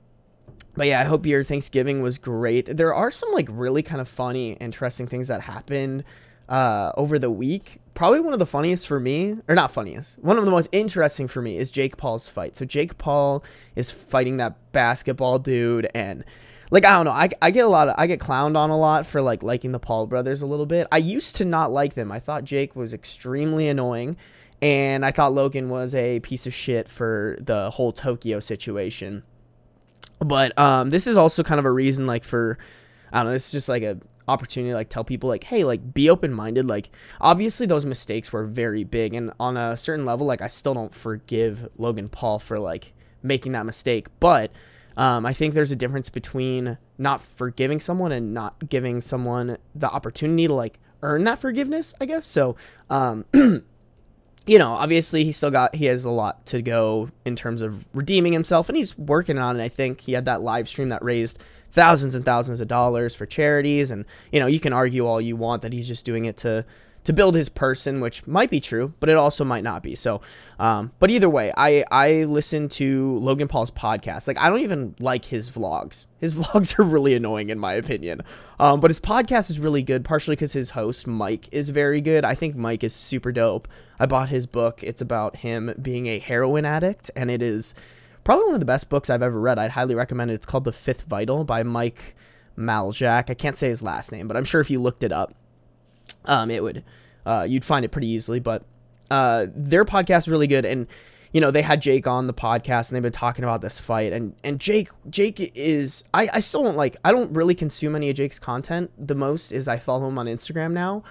but 0.73 0.87
yeah, 0.87 0.99
I 0.99 1.03
hope 1.03 1.27
your 1.27 1.43
Thanksgiving 1.43 2.01
was 2.01 2.17
great. 2.17 2.75
There 2.75 2.91
are 2.91 3.11
some 3.11 3.31
like 3.33 3.47
really 3.51 3.83
kind 3.83 4.01
of 4.01 4.09
funny, 4.09 4.53
interesting 4.53 5.05
things 5.05 5.27
that 5.27 5.41
happened 5.41 6.03
uh, 6.49 6.93
over 6.97 7.19
the 7.19 7.29
week. 7.29 7.81
Probably 7.93 8.19
one 8.19 8.33
of 8.33 8.39
the 8.39 8.47
funniest 8.47 8.87
for 8.87 8.99
me, 8.99 9.35
or 9.47 9.53
not 9.53 9.69
funniest, 9.69 10.17
one 10.17 10.39
of 10.39 10.45
the 10.45 10.51
most 10.51 10.69
interesting 10.71 11.27
for 11.27 11.43
me 11.43 11.59
is 11.59 11.69
Jake 11.69 11.97
Paul's 11.97 12.27
fight. 12.27 12.57
So 12.57 12.65
Jake 12.65 12.97
Paul 12.97 13.43
is 13.75 13.91
fighting 13.91 14.37
that 14.37 14.55
basketball 14.71 15.37
dude, 15.37 15.87
and 15.93 16.25
like 16.71 16.85
I 16.85 16.91
don't 16.91 17.05
know. 17.05 17.11
I, 17.11 17.29
I 17.41 17.51
get 17.51 17.65
a 17.65 17.69
lot 17.69 17.89
of 17.89 17.95
I 17.97 18.07
get 18.07 18.19
clowned 18.19 18.57
on 18.57 18.69
a 18.69 18.77
lot 18.77 19.05
for 19.05 19.21
like 19.21 19.43
liking 19.43 19.73
the 19.73 19.79
Paul 19.79 20.07
brothers 20.07 20.41
a 20.41 20.47
little 20.47 20.65
bit. 20.65 20.87
I 20.91 20.97
used 20.97 21.35
to 21.35 21.45
not 21.45 21.71
like 21.71 21.93
them. 21.93 22.11
I 22.11 22.19
thought 22.19 22.45
Jake 22.45 22.75
was 22.75 22.93
extremely 22.93 23.67
annoying, 23.67 24.15
and 24.61 25.05
I 25.05 25.11
thought 25.11 25.33
Logan 25.33 25.69
was 25.69 25.93
a 25.93 26.21
piece 26.21 26.47
of 26.47 26.53
shit 26.53 26.87
for 26.87 27.37
the 27.41 27.69
whole 27.71 27.91
Tokyo 27.91 28.39
situation. 28.39 29.23
But 30.19 30.57
um, 30.57 30.89
this 30.89 31.07
is 31.07 31.17
also 31.17 31.43
kind 31.43 31.59
of 31.59 31.65
a 31.65 31.71
reason 31.71 32.07
like 32.07 32.23
for 32.23 32.57
I 33.11 33.19
don't 33.19 33.31
know. 33.31 33.35
It's 33.35 33.51
just 33.51 33.67
like 33.67 33.83
a 33.83 33.99
opportunity 34.27 34.71
to 34.71 34.75
like 34.75 34.87
tell 34.87 35.03
people 35.03 35.27
like 35.27 35.43
hey 35.43 35.63
like 35.65 35.93
be 35.93 36.09
open 36.09 36.31
minded 36.31 36.65
like 36.65 36.89
obviously 37.19 37.65
those 37.65 37.85
mistakes 37.85 38.31
were 38.31 38.45
very 38.45 38.83
big 38.83 39.13
and 39.13 39.33
on 39.39 39.57
a 39.57 39.75
certain 39.75 40.05
level 40.05 40.25
like 40.25 40.41
I 40.41 40.47
still 40.47 40.73
don't 40.73 40.93
forgive 40.93 41.67
Logan 41.77 42.07
Paul 42.07 42.39
for 42.39 42.57
like 42.57 42.93
making 43.23 43.51
that 43.53 43.65
mistake 43.65 44.07
but 44.19 44.51
um, 44.97 45.25
I 45.25 45.33
think 45.33 45.53
there's 45.53 45.71
a 45.71 45.75
difference 45.75 46.09
between 46.09 46.77
not 46.97 47.21
forgiving 47.21 47.79
someone 47.79 48.11
and 48.11 48.33
not 48.33 48.69
giving 48.69 49.01
someone 49.01 49.57
the 49.75 49.89
opportunity 49.89 50.47
to 50.47 50.53
like 50.53 50.79
earn 51.01 51.23
that 51.23 51.39
forgiveness, 51.39 51.93
I 51.99 52.05
guess. 52.05 52.25
So, 52.25 52.55
um, 52.89 53.25
you 53.33 54.57
know, 54.57 54.71
obviously 54.71 55.23
he 55.23 55.31
still 55.31 55.51
got 55.51 55.75
he 55.75 55.85
has 55.85 56.05
a 56.05 56.09
lot 56.09 56.45
to 56.47 56.61
go 56.61 57.09
in 57.25 57.35
terms 57.35 57.61
of 57.61 57.85
redeeming 57.93 58.33
himself, 58.33 58.69
and 58.69 58.75
he's 58.75 58.97
working 58.97 59.37
on 59.37 59.59
it. 59.59 59.63
I 59.63 59.69
think 59.69 60.01
he 60.01 60.13
had 60.13 60.25
that 60.25 60.41
live 60.41 60.67
stream 60.67 60.89
that 60.89 61.03
raised 61.03 61.39
thousands 61.71 62.15
and 62.15 62.25
thousands 62.25 62.59
of 62.59 62.67
dollars 62.67 63.15
for 63.15 63.25
charities, 63.25 63.91
and 63.91 64.05
you 64.31 64.39
know, 64.39 64.47
you 64.47 64.59
can 64.59 64.73
argue 64.73 65.05
all 65.05 65.21
you 65.21 65.35
want 65.35 65.61
that 65.61 65.73
he's 65.73 65.87
just 65.87 66.05
doing 66.05 66.25
it 66.25 66.37
to 66.37 66.65
to 67.03 67.13
build 67.13 67.35
his 67.35 67.49
person, 67.49 67.99
which 67.99 68.27
might 68.27 68.49
be 68.49 68.59
true, 68.59 68.93
but 68.99 69.09
it 69.09 69.17
also 69.17 69.43
might 69.43 69.63
not 69.63 69.81
be. 69.81 69.95
So, 69.95 70.21
um, 70.59 70.91
but 70.99 71.09
either 71.09 71.29
way, 71.29 71.51
I 71.57 71.83
I 71.91 72.23
listen 72.25 72.69
to 72.69 73.17
Logan 73.17 73.47
Paul's 73.47 73.71
podcast. 73.71 74.27
Like 74.27 74.37
I 74.37 74.49
don't 74.49 74.59
even 74.59 74.95
like 74.99 75.25
his 75.25 75.49
vlogs. 75.49 76.05
His 76.19 76.33
vlogs 76.35 76.77
are 76.77 76.83
really 76.83 77.15
annoying 77.15 77.49
in 77.49 77.57
my 77.57 77.73
opinion. 77.73 78.21
Um, 78.59 78.79
but 78.79 78.91
his 78.91 78.99
podcast 78.99 79.49
is 79.49 79.59
really 79.59 79.81
good, 79.81 80.05
partially 80.05 80.35
because 80.35 80.53
his 80.53 80.69
host 80.69 81.07
Mike 81.07 81.49
is 81.51 81.69
very 81.69 82.01
good. 82.01 82.23
I 82.23 82.35
think 82.35 82.55
Mike 82.55 82.83
is 82.83 82.93
super 82.93 83.31
dope. 83.31 83.67
I 83.99 84.05
bought 84.05 84.29
his 84.29 84.45
book. 84.45 84.83
It's 84.83 85.01
about 85.01 85.37
him 85.37 85.73
being 85.81 86.07
a 86.07 86.19
heroin 86.19 86.65
addict, 86.65 87.09
and 87.15 87.31
it 87.31 87.41
is 87.41 87.73
probably 88.23 88.45
one 88.45 88.53
of 88.53 88.59
the 88.59 88.65
best 88.65 88.89
books 88.89 89.09
I've 89.09 89.23
ever 89.23 89.39
read. 89.39 89.57
I'd 89.57 89.71
highly 89.71 89.95
recommend 89.95 90.29
it. 90.29 90.35
It's 90.35 90.45
called 90.45 90.65
The 90.65 90.71
Fifth 90.71 91.03
Vital 91.03 91.43
by 91.43 91.63
Mike 91.63 92.15
Maljak. 92.55 93.31
I 93.31 93.33
can't 93.33 93.57
say 93.57 93.69
his 93.69 93.81
last 93.81 94.11
name, 94.11 94.27
but 94.27 94.37
I'm 94.37 94.43
sure 94.43 94.61
if 94.61 94.69
you 94.69 94.79
looked 94.79 95.03
it 95.03 95.11
up 95.11 95.33
um, 96.25 96.51
it 96.51 96.63
would 96.63 96.83
uh, 97.25 97.45
you'd 97.47 97.65
find 97.65 97.85
it 97.85 97.89
pretty 97.89 98.07
easily. 98.07 98.39
But 98.39 98.63
uh, 99.09 99.47
their 99.55 99.85
podcast 99.85 100.19
is 100.19 100.27
really 100.27 100.47
good, 100.47 100.65
and 100.65 100.87
you 101.31 101.41
know 101.41 101.51
they 101.51 101.61
had 101.61 101.81
Jake 101.81 102.07
on 102.07 102.27
the 102.27 102.33
podcast, 102.33 102.89
and 102.89 102.95
they've 102.95 103.03
been 103.03 103.11
talking 103.11 103.43
about 103.43 103.61
this 103.61 103.79
fight, 103.79 104.13
and 104.13 104.33
and 104.43 104.59
Jake 104.59 104.89
Jake 105.09 105.51
is 105.55 106.03
I 106.13 106.29
I 106.33 106.39
still 106.39 106.63
don't 106.63 106.77
like 106.77 106.97
I 107.03 107.11
don't 107.11 107.31
really 107.33 107.55
consume 107.55 107.95
any 107.95 108.09
of 108.09 108.15
Jake's 108.15 108.39
content. 108.39 108.91
The 108.97 109.15
most 109.15 109.51
is 109.51 109.67
I 109.67 109.77
follow 109.77 110.07
him 110.07 110.17
on 110.17 110.25
Instagram 110.25 110.71
now. 110.71 111.03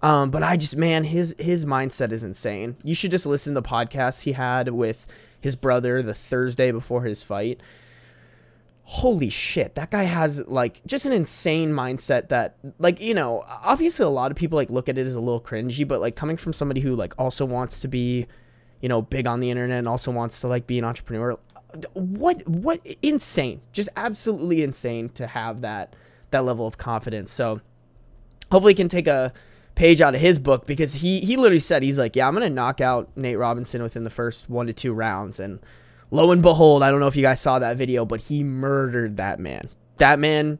Um, 0.00 0.30
but 0.30 0.42
I 0.42 0.56
just 0.56 0.76
man, 0.76 1.04
his 1.04 1.34
his 1.38 1.64
mindset 1.64 2.12
is 2.12 2.22
insane. 2.22 2.76
You 2.84 2.94
should 2.94 3.10
just 3.10 3.26
listen 3.26 3.54
to 3.54 3.60
the 3.60 3.68
podcast 3.68 4.22
he 4.22 4.32
had 4.32 4.68
with 4.68 5.06
his 5.40 5.56
brother 5.56 6.02
the 6.02 6.14
Thursday 6.14 6.70
before 6.70 7.02
his 7.02 7.22
fight 7.22 7.60
holy 8.90 9.28
shit 9.28 9.74
that 9.74 9.90
guy 9.90 10.04
has 10.04 10.46
like 10.48 10.80
just 10.86 11.04
an 11.04 11.12
insane 11.12 11.70
mindset 11.70 12.28
that 12.28 12.56
like 12.78 12.98
you 13.00 13.12
know 13.12 13.44
obviously 13.46 14.02
a 14.02 14.08
lot 14.08 14.30
of 14.30 14.36
people 14.36 14.56
like 14.56 14.70
look 14.70 14.88
at 14.88 14.96
it 14.96 15.06
as 15.06 15.14
a 15.14 15.20
little 15.20 15.40
cringy 15.40 15.86
but 15.86 16.00
like 16.00 16.16
coming 16.16 16.38
from 16.38 16.54
somebody 16.54 16.80
who 16.80 16.94
like 16.94 17.12
also 17.18 17.44
wants 17.44 17.80
to 17.80 17.88
be 17.88 18.26
you 18.80 18.88
know 18.88 19.02
big 19.02 19.26
on 19.26 19.40
the 19.40 19.50
internet 19.50 19.78
and 19.78 19.88
also 19.88 20.10
wants 20.10 20.40
to 20.40 20.48
like 20.48 20.66
be 20.66 20.78
an 20.78 20.84
entrepreneur 20.84 21.38
what 21.92 22.46
what 22.48 22.80
insane 23.02 23.60
just 23.72 23.90
absolutely 23.94 24.62
insane 24.62 25.10
to 25.10 25.26
have 25.26 25.60
that 25.60 25.94
that 26.30 26.44
level 26.44 26.66
of 26.66 26.76
confidence. 26.78 27.30
So 27.32 27.60
hopefully 28.50 28.74
can 28.74 28.88
take 28.88 29.06
a 29.06 29.32
page 29.74 30.00
out 30.00 30.14
of 30.14 30.20
his 30.20 30.38
book 30.38 30.66
because 30.66 30.94
he 30.94 31.20
he 31.20 31.36
literally 31.36 31.60
said 31.60 31.84
he's 31.84 31.98
like 31.98 32.16
yeah 32.16 32.26
i'm 32.26 32.34
gonna 32.34 32.50
knock 32.50 32.80
out 32.80 33.08
nate 33.14 33.38
robinson 33.38 33.80
within 33.80 34.02
the 34.02 34.10
first 34.10 34.50
one 34.50 34.66
to 34.66 34.72
two 34.72 34.92
rounds 34.92 35.38
and 35.38 35.60
lo 36.10 36.30
and 36.30 36.42
behold, 36.42 36.82
I 36.82 36.90
don't 36.90 37.00
know 37.00 37.06
if 37.06 37.16
you 37.16 37.22
guys 37.22 37.40
saw 37.40 37.58
that 37.58 37.76
video, 37.76 38.04
but 38.04 38.20
he 38.20 38.44
murdered 38.44 39.16
that 39.18 39.38
man. 39.38 39.68
That 39.98 40.18
man, 40.18 40.58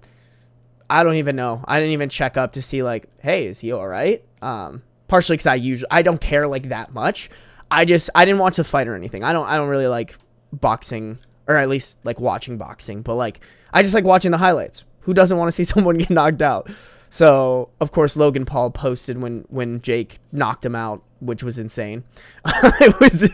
I 0.91 1.03
don't 1.03 1.17
even 1.17 1.37
know. 1.37 1.65
I 1.67 1.79
didn't 1.79 1.93
even 1.93 2.09
check 2.09 2.37
up 2.37 2.55
to 2.55 2.63
see 2.63 2.83
like, 2.83 3.09
hey, 3.19 3.47
is 3.47 3.61
he 3.61 3.73
all 3.73 3.87
right? 3.87 4.25
Um, 4.43 4.83
partially 5.09 5.35
because 5.35 5.47
I 5.47 5.57
usually 5.57 5.91
I 5.91 6.03
don't 6.03 6.21
care 6.21 6.47
like 6.47 6.69
that 6.69 6.93
much. 6.93 7.31
I 7.71 7.85
just 7.85 8.11
I 8.15 8.25
didn't 8.25 8.41
watch 8.41 8.57
the 8.57 8.65
fight 8.65 8.89
or 8.89 8.95
anything. 8.95 9.25
I 9.25 9.33
don't 9.33 9.47
I 9.47 9.57
don't 9.57 9.69
really 9.69 9.87
like 9.87 10.15
boxing 10.53 11.19
or 11.47 11.57
at 11.57 11.69
least 11.69 11.99
like 12.05 12.21
watching 12.21 12.57
boxing, 12.57 13.03
but 13.03 13.15
like 13.15 13.41
I 13.73 13.83
just 13.83 13.95
like 13.95 14.05
watching 14.05 14.31
the 14.31 14.39
highlights. 14.39 14.85
Who 15.01 15.15
doesn't 15.15 15.37
want 15.37 15.49
to 15.49 15.53
see 15.53 15.65
someone 15.73 15.99
get 15.99 16.11
knocked 16.11 16.43
out? 16.43 16.71
So 17.11 17.71
of 17.81 17.93
course 17.93 18.17
Logan 18.17 18.45
Paul 18.45 18.71
posted 18.71 19.21
when 19.21 19.45
when 19.49 19.81
Jake 19.81 20.21
knocked 20.33 20.65
him 20.65 20.75
out 20.75 21.03
which 21.21 21.43
was 21.43 21.59
insane. 21.59 22.05
it 22.47 22.99
was 23.01 23.29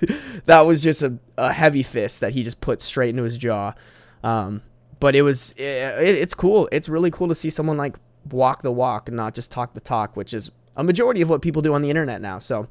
that 0.47 0.61
was 0.61 0.83
just 0.83 1.03
a, 1.03 1.19
a 1.37 1.53
heavy 1.53 1.83
fist 1.83 2.21
that 2.21 2.33
he 2.33 2.43
just 2.43 2.61
put 2.61 2.81
straight 2.81 3.11
into 3.11 3.23
his 3.23 3.37
jaw. 3.37 3.75
Um, 4.23 4.63
but 5.01 5.15
it 5.15 5.23
was 5.23 5.53
it, 5.53 5.63
it's 5.63 6.35
cool. 6.35 6.69
It's 6.73 6.89
really 6.89 7.11
cool 7.11 7.29
to 7.29 7.35
see 7.35 7.51
someone 7.51 7.77
like 7.77 7.97
walk 8.31 8.63
the 8.63 8.73
walk 8.73 9.09
and 9.09 9.17
not 9.17 9.35
just 9.35 9.51
talk 9.51 9.75
the 9.75 9.81
talk, 9.81 10.17
which 10.17 10.33
is 10.33 10.51
a 10.77 10.85
majority 10.85 11.21
of 11.21 11.29
what 11.29 11.43
people 11.43 11.63
do 11.63 11.75
on 11.75 11.83
the 11.83 11.91
internet 11.91 12.21
now. 12.21 12.39
So 12.39 12.69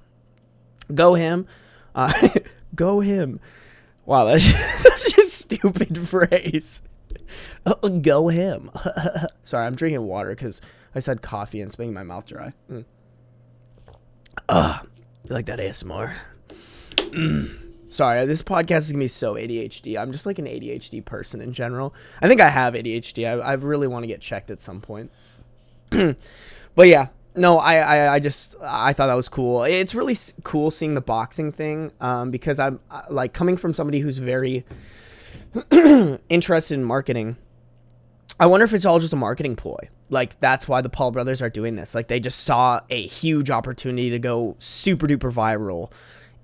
go 0.94 1.14
him, 1.14 1.48
uh, 1.96 2.30
go 2.76 3.00
him. 3.00 3.40
Wow, 4.06 4.26
that's 4.26 4.44
just, 4.44 4.80
such 5.14 5.18
a 5.18 5.30
stupid 5.30 6.08
phrase. 6.08 6.82
Uh, 7.66 7.74
go 8.02 8.28
him. 8.28 8.72
Sorry, 9.44 9.66
I'm 9.66 9.76
drinking 9.76 10.04
water 10.04 10.30
because 10.30 10.62
I 10.96 11.00
said 11.00 11.22
coffee 11.22 11.62
and 11.62 11.70
it's 11.70 11.80
making 11.80 11.94
my 11.94 12.04
mouth 12.04 12.26
dry. 12.26 12.54
Mm. 12.72 12.86
You 14.50 15.34
like 15.34 15.46
that 15.46 15.60
ASMR? 15.60 16.16
Mm. 16.98 17.60
Sorry, 17.88 18.26
this 18.26 18.42
podcast 18.42 18.80
is 18.80 18.92
gonna 18.92 19.04
be 19.04 19.08
so 19.08 19.36
ADHD. 19.36 19.98
I'm 19.98 20.12
just 20.12 20.26
like 20.26 20.40
an 20.40 20.46
ADHD 20.46 21.06
person 21.06 21.42
in 21.42 21.54
general. 21.54 21.94
I 22.22 22.28
think 22.28 22.42
I 22.42 22.50
have 22.50 22.74
ADHD. 22.74 23.28
I, 23.28 23.34
I 23.40 23.54
really 23.54 23.88
want 23.88 24.04
to 24.04 24.08
get 24.08 24.20
checked 24.20 24.50
at 24.50 24.62
some 24.62 24.82
point. 24.82 25.12
but 25.92 26.88
yeah, 26.88 27.10
no, 27.36 27.60
I, 27.60 27.76
I, 27.76 28.14
I 28.16 28.20
just 28.20 28.56
I 28.62 28.94
thought 28.94 29.08
that 29.08 29.14
was 29.14 29.30
cool. 29.30 29.64
It's 29.64 29.94
really 29.94 30.18
cool 30.44 30.72
seeing 30.72 30.96
the 30.96 31.02
boxing 31.02 31.52
thing 31.52 31.92
um, 32.02 32.32
because 32.32 32.60
I'm 32.60 32.80
like 33.10 33.34
coming 33.34 33.58
from 33.58 33.74
somebody 33.74 34.00
who's 34.00 34.18
very 34.18 34.66
interested 36.30 36.76
in 36.76 36.84
marketing. 36.84 37.38
I 38.40 38.48
wonder 38.48 38.64
if 38.64 38.74
it's 38.74 38.86
all 38.86 39.00
just 39.00 39.14
a 39.14 39.18
marketing 39.18 39.56
ploy 39.56 39.90
like 40.14 40.40
that's 40.40 40.68
why 40.68 40.82
the 40.82 40.90
Paul 40.90 41.12
brothers 41.12 41.42
are 41.42 41.50
doing 41.50 41.76
this. 41.76 41.94
Like 41.94 42.08
they 42.08 42.20
just 42.20 42.42
saw 42.42 42.82
a 42.90 43.06
huge 43.08 43.50
opportunity 43.50 44.12
to 44.12 44.20
go 44.20 44.56
super 44.60 45.08
duper 45.08 45.34
viral. 45.34 45.92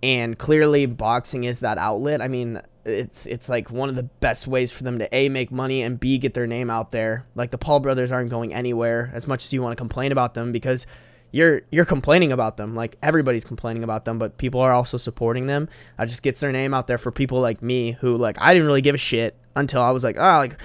And 0.01 0.38
clearly 0.38 0.86
boxing 0.86 1.44
is 1.44 1.60
that 1.60 1.78
outlet. 1.78 2.22
I 2.22 2.28
mean, 2.28 2.62
it's 2.86 3.25
it's 3.25 3.48
like 3.48 3.70
one 3.70 3.89
of 3.89 3.96
the 3.96 4.04
best 4.04 4.48
ways 4.48 4.72
for 4.72 4.84
them 4.84 5.00
to 5.00 5.16
A 5.16 5.30
make 5.30 5.51
money 5.51 5.82
and 5.84 6.00
B 6.00 6.18
get 6.18 6.34
their 6.34 6.48
name 6.48 6.70
out 6.70 6.92
there. 6.92 7.25
Like 7.36 7.51
the 7.51 7.58
Paul 7.58 7.80
brothers 7.80 8.12
aren't 8.12 8.30
going 8.30 8.54
anywhere 8.54 9.12
as 9.13 9.28
much 9.28 9.46
as 9.46 9.54
you 9.54 9.62
want 9.62 9.74
to 9.74 9.82
complain 9.82 10.12
about 10.12 10.34
them 10.34 10.51
because 10.51 10.86
you're 11.32 11.62
you're 11.72 11.86
complaining 11.86 12.32
about 12.32 12.58
them. 12.58 12.76
Like 12.76 12.98
everybody's 13.02 13.46
complaining 13.46 13.84
about 13.84 14.06
them, 14.06 14.20
but 14.20 14.38
people 14.38 14.62
are 14.62 14.72
also 14.72 14.98
supporting 14.98 15.48
them. 15.48 15.70
That 15.98 16.08
just 16.08 16.24
gets 16.24 16.40
their 16.40 16.52
name 16.52 16.74
out 16.74 16.88
there 16.88 16.98
for 16.98 17.12
people 17.12 17.40
like 17.40 17.62
me 17.62 17.94
who 17.94 18.16
like 18.18 18.38
I 18.40 18.54
didn't 18.54 18.68
really 18.68 18.82
give 18.82 18.96
a 18.96 19.00
shit 19.00 19.36
until 19.56 19.82
I 19.82 19.92
was 19.92 20.04
like, 20.04 20.18
oh 20.18 20.38
like 20.38 20.58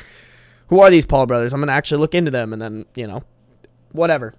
who 0.68 0.80
are 0.80 0.90
these 0.90 1.06
Paul 1.06 1.26
brothers? 1.26 1.52
I'm 1.52 1.60
gonna 1.60 1.72
actually 1.72 2.00
look 2.00 2.14
into 2.14 2.30
them, 2.30 2.52
and 2.52 2.60
then 2.60 2.86
you 2.94 3.06
know, 3.06 3.22
whatever. 3.92 4.34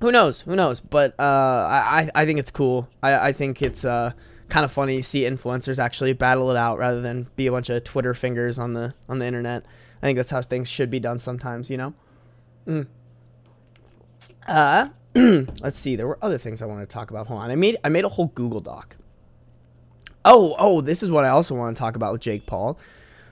Who 0.00 0.10
knows? 0.10 0.40
Who 0.40 0.56
knows? 0.56 0.80
But 0.80 1.14
uh, 1.18 1.22
I 1.22 2.10
I 2.14 2.24
think 2.24 2.38
it's 2.38 2.50
cool. 2.50 2.88
I 3.02 3.28
I 3.28 3.32
think 3.32 3.62
it's 3.62 3.84
uh 3.84 4.12
kind 4.48 4.64
of 4.64 4.72
funny 4.72 4.98
to 4.98 5.02
see 5.02 5.22
influencers 5.22 5.78
actually 5.78 6.12
battle 6.12 6.50
it 6.50 6.56
out 6.56 6.78
rather 6.78 7.00
than 7.00 7.28
be 7.36 7.46
a 7.46 7.52
bunch 7.52 7.70
of 7.70 7.82
Twitter 7.84 8.14
fingers 8.14 8.58
on 8.58 8.72
the 8.72 8.94
on 9.08 9.18
the 9.18 9.26
internet. 9.26 9.64
I 10.02 10.06
think 10.06 10.16
that's 10.16 10.30
how 10.30 10.42
things 10.42 10.68
should 10.68 10.90
be 10.90 11.00
done 11.00 11.20
sometimes. 11.20 11.70
You 11.70 11.76
know. 11.76 11.94
Mm. 12.66 12.86
Uh, 14.46 14.88
let's 15.60 15.78
see. 15.78 15.96
There 15.96 16.06
were 16.06 16.18
other 16.22 16.38
things 16.38 16.60
I 16.60 16.66
wanted 16.66 16.88
to 16.88 16.92
talk 16.92 17.10
about. 17.10 17.26
Hold 17.28 17.40
on. 17.40 17.50
I 17.50 17.56
made 17.56 17.78
I 17.84 17.88
made 17.88 18.04
a 18.04 18.08
whole 18.08 18.28
Google 18.34 18.60
Doc. 18.60 18.96
Oh, 20.24 20.56
oh, 20.58 20.80
this 20.80 21.02
is 21.02 21.10
what 21.10 21.24
I 21.24 21.28
also 21.28 21.54
want 21.54 21.76
to 21.76 21.80
talk 21.80 21.96
about 21.96 22.12
with 22.12 22.22
Jake 22.22 22.46
Paul. 22.46 22.78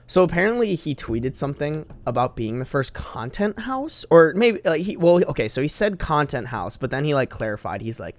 So 0.05 0.23
apparently 0.23 0.75
he 0.75 0.93
tweeted 0.93 1.35
something 1.37 1.85
about 2.05 2.35
being 2.35 2.59
the 2.59 2.65
first 2.65 2.93
content 2.93 3.59
house 3.59 4.05
or 4.09 4.33
maybe 4.35 4.61
like 4.63 4.81
he 4.81 4.97
well 4.97 5.23
okay, 5.25 5.49
so 5.49 5.61
he 5.61 5.67
said 5.67 5.99
content 5.99 6.47
house, 6.47 6.77
but 6.77 6.91
then 6.91 7.03
he 7.03 7.13
like 7.15 7.29
clarified. 7.29 7.81
He's 7.81 7.99
like, 7.99 8.15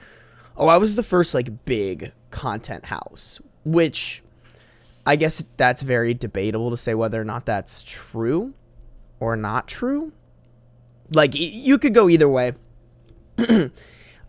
"Oh, 0.56 0.66
I 0.66 0.78
was 0.78 0.97
the 0.97 1.02
first 1.02 1.35
like 1.35 1.64
big 1.64 2.12
content 2.30 2.87
house," 2.87 3.40
which 3.64 4.23
I 5.06 5.16
guess 5.16 5.44
that's 5.56 5.83
very 5.83 6.14
debatable 6.14 6.71
to 6.71 6.76
say 6.76 6.94
whether 6.94 7.21
or 7.21 7.25
not 7.25 7.47
that's 7.47 7.83
true 7.83 8.54
or 9.21 9.37
not 9.37 9.68
true. 9.68 10.12
Like 11.12 11.33
you 11.35 11.78
could 11.78 11.94
go 11.94 12.09
either 12.09 12.28
way. 12.28 12.54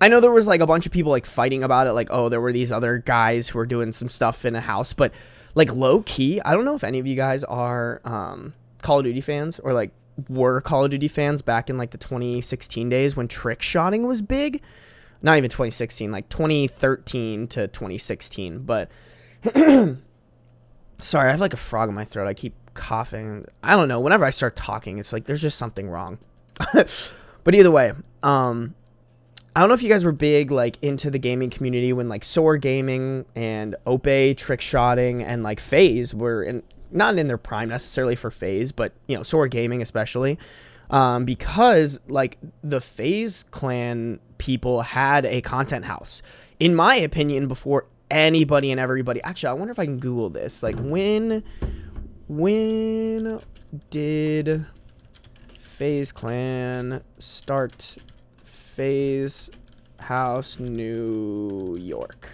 I 0.02 0.08
know 0.08 0.20
there 0.20 0.32
was 0.32 0.48
like 0.48 0.62
a 0.62 0.68
bunch 0.68 0.86
of 0.86 0.92
people 0.92 1.12
like 1.12 1.26
fighting 1.26 1.64
about 1.64 1.88
it 1.88 1.94
like, 1.94 2.10
"Oh, 2.12 2.30
there 2.30 2.42
were 2.42 2.54
these 2.54 2.72
other 2.72 2.98
guys 2.98 3.50
who 3.50 3.58
were 3.58 3.66
doing 3.66 3.92
some 3.92 4.10
stuff 4.10 4.46
in 4.46 4.56
a 4.56 4.62
house," 4.62 4.94
but 4.94 5.12
like 5.56 5.74
low 5.74 6.02
key, 6.02 6.42
I 6.44 6.54
don't 6.54 6.66
know 6.66 6.76
if 6.76 6.84
any 6.84 7.00
of 7.00 7.08
you 7.08 7.16
guys 7.16 7.44
are 7.46 8.02
um, 8.04 8.54
Call 8.82 9.00
of 9.00 9.06
Duty 9.06 9.22
fans 9.22 9.58
or 9.60 9.74
like 9.74 9.92
were 10.30 10.62
Call 10.62 10.84
of 10.84 10.92
Duty 10.92 11.08
fans 11.08 11.42
back 11.42 11.70
in 11.70 11.78
like 11.78 11.92
the 11.92 11.98
2016 11.98 12.90
days 12.90 13.16
when 13.16 13.28
trick 13.28 13.62
shotting 13.62 14.06
was 14.06 14.22
big. 14.22 14.62
Not 15.22 15.38
even 15.38 15.50
2016, 15.50 16.12
like 16.12 16.30
2013 16.30 17.48
to 17.48 17.68
2016. 17.68 18.60
But 18.60 18.90
sorry, 19.54 19.98
I 21.28 21.32
have 21.32 21.42
like 21.42 21.54
a 21.54 21.58
frog 21.58 21.90
in 21.90 21.96
my 21.96 22.06
throat. 22.06 22.28
I 22.28 22.34
keep 22.34 22.54
coughing. 22.74 23.46
I 23.64 23.76
don't 23.76 23.88
know. 23.88 24.00
Whenever 24.00 24.26
I 24.26 24.30
start 24.30 24.56
talking, 24.56 25.00
it's 25.00 25.14
like 25.14 25.26
there's 25.26 25.42
just 25.42 25.58
something 25.58 25.90
wrong. 25.90 26.20
but 26.74 27.56
either 27.56 27.72
way, 27.72 27.94
um, 28.24 28.76
I 29.56 29.62
don't 29.62 29.70
know 29.70 29.76
if 29.76 29.84
you 29.84 29.90
guys 29.90 30.04
were 30.04 30.12
big 30.12 30.52
like 30.52 30.78
into 30.82 31.10
the 31.10 31.18
gaming 31.18 31.50
community 31.50 31.94
when 31.94 32.10
like 32.10 32.26
Soar 32.26 32.58
Gaming 32.58 33.24
and 33.36 33.76
Ope 33.86 34.36
Trick 34.36 34.60
Shotting 34.60 35.24
and 35.24 35.44
like 35.44 35.62
FaZe 35.62 36.14
were 36.14 36.44
in 36.44 36.62
not 36.92 37.18
in 37.18 37.28
their 37.28 37.38
prime 37.38 37.70
necessarily 37.70 38.16
for 38.16 38.30
FaZe, 38.32 38.74
but 38.74 38.92
you 39.08 39.16
know 39.16 39.24
Soar 39.24 39.48
Gaming 39.48 39.82
especially, 39.82 40.38
um, 40.90 41.24
because 41.24 42.00
like 42.08 42.38
the 42.64 42.82
FaZe 42.82 43.44
clan 43.52 44.20
people 44.38 44.82
had 44.82 45.26
a 45.26 45.42
content 45.42 45.86
house, 45.86 46.22
in 46.60 46.76
my 46.76 46.96
opinion, 46.96 47.48
before 47.48 47.86
anybody 48.12 48.72
and 48.72 48.80
everybody. 48.80 49.22
Actually, 49.24 49.50
I 49.50 49.54
wonder 49.54 49.72
if 49.72 49.80
I 49.80 49.86
can 49.86 50.00
Google 50.00 50.30
this. 50.30 50.64
Like 50.64 50.78
when, 50.80 51.44
when 52.28 53.40
did 53.90 54.66
FaZe 55.62 56.12
Clan 56.12 57.02
start 57.20 57.98
FaZe 58.76 59.50
House 60.00 60.60
New 60.60 61.78
York? 61.80 62.30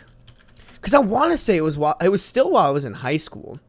Because 0.73 0.95
I 0.95 0.99
want 0.99 1.31
to 1.31 1.37
say 1.37 1.55
it 1.55 1.61
was 1.61 1.77
while 1.77 1.95
it 2.01 2.09
was 2.09 2.25
still 2.25 2.49
while 2.49 2.65
I 2.65 2.71
was 2.71 2.83
in 2.83 2.93
high 2.93 3.17
school. 3.17 3.59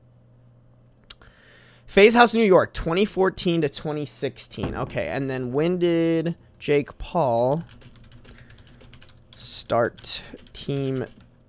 FaZe 1.86 2.14
House 2.14 2.32
New 2.32 2.44
York, 2.44 2.72
2014 2.72 3.60
to 3.60 3.68
2016. 3.68 4.74
Okay, 4.74 5.08
and 5.08 5.28
then 5.28 5.52
when 5.52 5.78
did 5.78 6.34
Jake 6.58 6.96
Paul 6.96 7.62
start 9.36 10.22
Team 10.54 11.04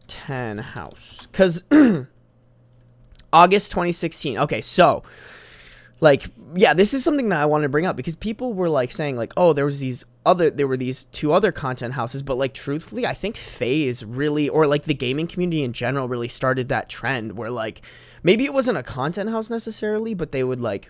10 0.07 0.57
House? 0.57 1.25
Because 1.31 1.63
August 3.33 3.71
2016. 3.71 4.39
Okay, 4.39 4.59
so 4.59 5.03
like 6.01 6.27
yeah 6.55 6.73
this 6.73 6.93
is 6.93 7.01
something 7.01 7.29
that 7.29 7.41
i 7.41 7.45
wanted 7.45 7.63
to 7.63 7.69
bring 7.69 7.85
up 7.85 7.95
because 7.95 8.15
people 8.15 8.53
were 8.53 8.67
like 8.67 8.91
saying 8.91 9.15
like 9.15 9.31
oh 9.37 9.53
there 9.53 9.63
was 9.63 9.79
these 9.79 10.03
other 10.25 10.49
there 10.49 10.67
were 10.67 10.77
these 10.77 11.05
two 11.05 11.33
other 11.33 11.51
content 11.51 11.93
houses 11.93 12.21
but 12.21 12.37
like 12.37 12.53
truthfully 12.53 13.05
i 13.05 13.13
think 13.13 13.35
FaZe 13.35 14.03
really 14.03 14.47
or 14.49 14.67
like 14.67 14.83
the 14.83 14.93
gaming 14.93 15.27
community 15.27 15.63
in 15.63 15.73
general 15.73 16.07
really 16.07 16.29
started 16.29 16.69
that 16.69 16.89
trend 16.89 17.37
where 17.37 17.51
like 17.51 17.81
maybe 18.23 18.45
it 18.45 18.53
wasn't 18.53 18.77
a 18.77 18.83
content 18.83 19.29
house 19.29 19.49
necessarily 19.49 20.13
but 20.13 20.31
they 20.31 20.43
would 20.43 20.61
like 20.61 20.89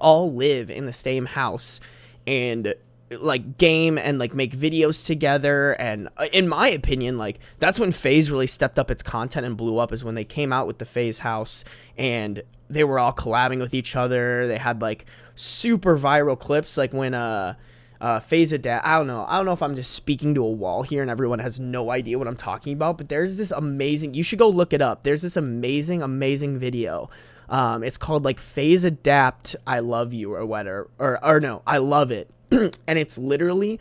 all 0.00 0.32
live 0.32 0.70
in 0.70 0.86
the 0.86 0.92
same 0.92 1.26
house 1.26 1.80
and 2.26 2.74
like 3.20 3.58
game 3.58 3.98
and 3.98 4.18
like 4.18 4.34
make 4.34 4.56
videos 4.56 5.06
together. 5.06 5.72
And 5.72 6.08
uh, 6.16 6.26
in 6.32 6.48
my 6.48 6.68
opinion 6.68 7.18
like 7.18 7.40
that's 7.58 7.78
when 7.78 7.92
FaZe 7.92 8.30
really 8.30 8.46
stepped 8.46 8.78
up 8.78 8.90
its 8.90 9.02
content 9.02 9.46
and 9.46 9.56
blew 9.56 9.78
up 9.78 9.92
is 9.92 10.04
when 10.04 10.14
they 10.14 10.24
came 10.24 10.52
out 10.52 10.66
with 10.66 10.78
the 10.78 10.84
FaZe 10.84 11.18
house 11.18 11.64
and 11.98 12.42
they 12.70 12.84
were 12.84 12.98
all 12.98 13.12
collabing 13.12 13.60
with 13.60 13.74
each 13.74 13.96
other. 13.96 14.46
They 14.46 14.58
had 14.58 14.80
like 14.80 15.06
super 15.34 15.98
viral 15.98 16.38
clips 16.38 16.76
like 16.76 16.92
when 16.92 17.14
uh 17.14 17.54
uh 18.02 18.20
FaZe 18.20 18.52
adapt 18.52 18.86
i 18.86 18.98
don't 18.98 19.06
know. 19.06 19.24
I 19.26 19.38
don't 19.38 19.46
know 19.46 19.52
if 19.52 19.62
i'm 19.62 19.74
just 19.74 19.92
speaking 19.92 20.34
to 20.34 20.44
a 20.44 20.50
wall 20.50 20.82
here 20.82 21.00
and 21.00 21.10
everyone 21.10 21.38
has 21.38 21.58
no 21.58 21.90
idea 21.90 22.18
what 22.18 22.28
i'm 22.28 22.36
talking 22.36 22.74
about 22.74 22.98
but 22.98 23.08
there's 23.08 23.38
this 23.38 23.50
amazing 23.50 24.12
you 24.12 24.22
should 24.22 24.38
go 24.38 24.48
look 24.50 24.74
it 24.74 24.82
up. 24.82 25.04
There's 25.04 25.22
this 25.22 25.36
amazing 25.38 26.02
amazing 26.02 26.58
video. 26.58 27.08
Um, 27.48 27.82
it's 27.82 27.98
called 27.98 28.24
like 28.24 28.38
FaZe 28.38 28.84
Adapt 28.84 29.56
i 29.66 29.78
love 29.78 30.12
you 30.12 30.34
or 30.34 30.44
whatever 30.44 30.90
or 30.98 31.24
or 31.24 31.40
no 31.40 31.62
i 31.66 31.78
love 31.78 32.10
it. 32.10 32.28
And 32.86 32.98
it's 32.98 33.16
literally 33.16 33.80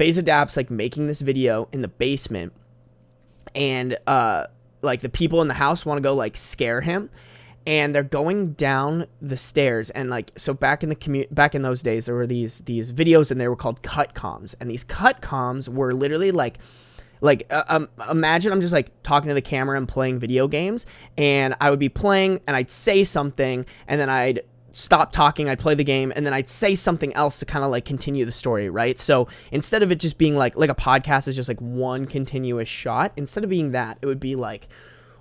phase 0.00 0.16
Adapt's 0.16 0.56
like 0.56 0.70
making 0.70 1.08
this 1.08 1.20
video 1.20 1.68
in 1.72 1.82
the 1.82 1.88
basement, 1.88 2.54
and 3.54 3.98
uh, 4.06 4.46
like 4.80 5.02
the 5.02 5.10
people 5.10 5.42
in 5.42 5.48
the 5.48 5.52
house 5.52 5.84
want 5.84 5.98
to 5.98 6.02
go 6.02 6.14
like 6.14 6.38
scare 6.38 6.80
him, 6.80 7.10
and 7.66 7.94
they're 7.94 8.02
going 8.02 8.52
down 8.52 9.06
the 9.20 9.36
stairs 9.36 9.90
and 9.90 10.10
like 10.10 10.32
so 10.36 10.54
back 10.54 10.82
in 10.82 10.88
the 10.88 10.96
commu- 10.96 11.32
back 11.32 11.54
in 11.54 11.62
those 11.62 11.82
days 11.82 12.06
there 12.06 12.14
were 12.14 12.26
these 12.26 12.58
these 12.58 12.92
videos 12.92 13.30
and 13.30 13.40
they 13.40 13.48
were 13.48 13.56
called 13.56 13.82
cut 13.82 14.14
comms 14.14 14.54
and 14.60 14.70
these 14.70 14.84
cut 14.84 15.20
comms 15.20 15.68
were 15.68 15.92
literally 15.92 16.30
like 16.30 16.58
like 17.20 17.46
uh, 17.50 17.64
um, 17.68 17.88
imagine 18.10 18.50
i'm 18.50 18.60
just 18.60 18.72
like 18.72 18.90
talking 19.02 19.28
to 19.28 19.34
the 19.34 19.42
camera 19.42 19.76
and 19.76 19.88
playing 19.88 20.18
video 20.18 20.48
games 20.48 20.86
and 21.18 21.54
i 21.60 21.68
would 21.68 21.78
be 21.78 21.88
playing 21.88 22.40
and 22.46 22.56
i'd 22.56 22.70
say 22.70 23.04
something 23.04 23.66
and 23.86 24.00
then 24.00 24.08
i'd 24.08 24.42
stop 24.72 25.12
talking, 25.12 25.48
I'd 25.48 25.58
play 25.58 25.74
the 25.74 25.84
game, 25.84 26.12
and 26.14 26.24
then 26.24 26.32
I'd 26.32 26.48
say 26.48 26.74
something 26.74 27.12
else 27.14 27.38
to 27.40 27.44
kind 27.44 27.64
of 27.64 27.70
like 27.70 27.84
continue 27.84 28.24
the 28.24 28.32
story, 28.32 28.70
right? 28.70 28.98
So 28.98 29.28
instead 29.52 29.82
of 29.82 29.90
it 29.90 29.96
just 29.96 30.18
being 30.18 30.36
like 30.36 30.56
like 30.56 30.70
a 30.70 30.74
podcast 30.74 31.28
is 31.28 31.36
just 31.36 31.48
like 31.48 31.60
one 31.60 32.06
continuous 32.06 32.68
shot, 32.68 33.12
instead 33.16 33.44
of 33.44 33.50
being 33.50 33.72
that, 33.72 33.98
it 34.00 34.06
would 34.06 34.20
be 34.20 34.36
like 34.36 34.68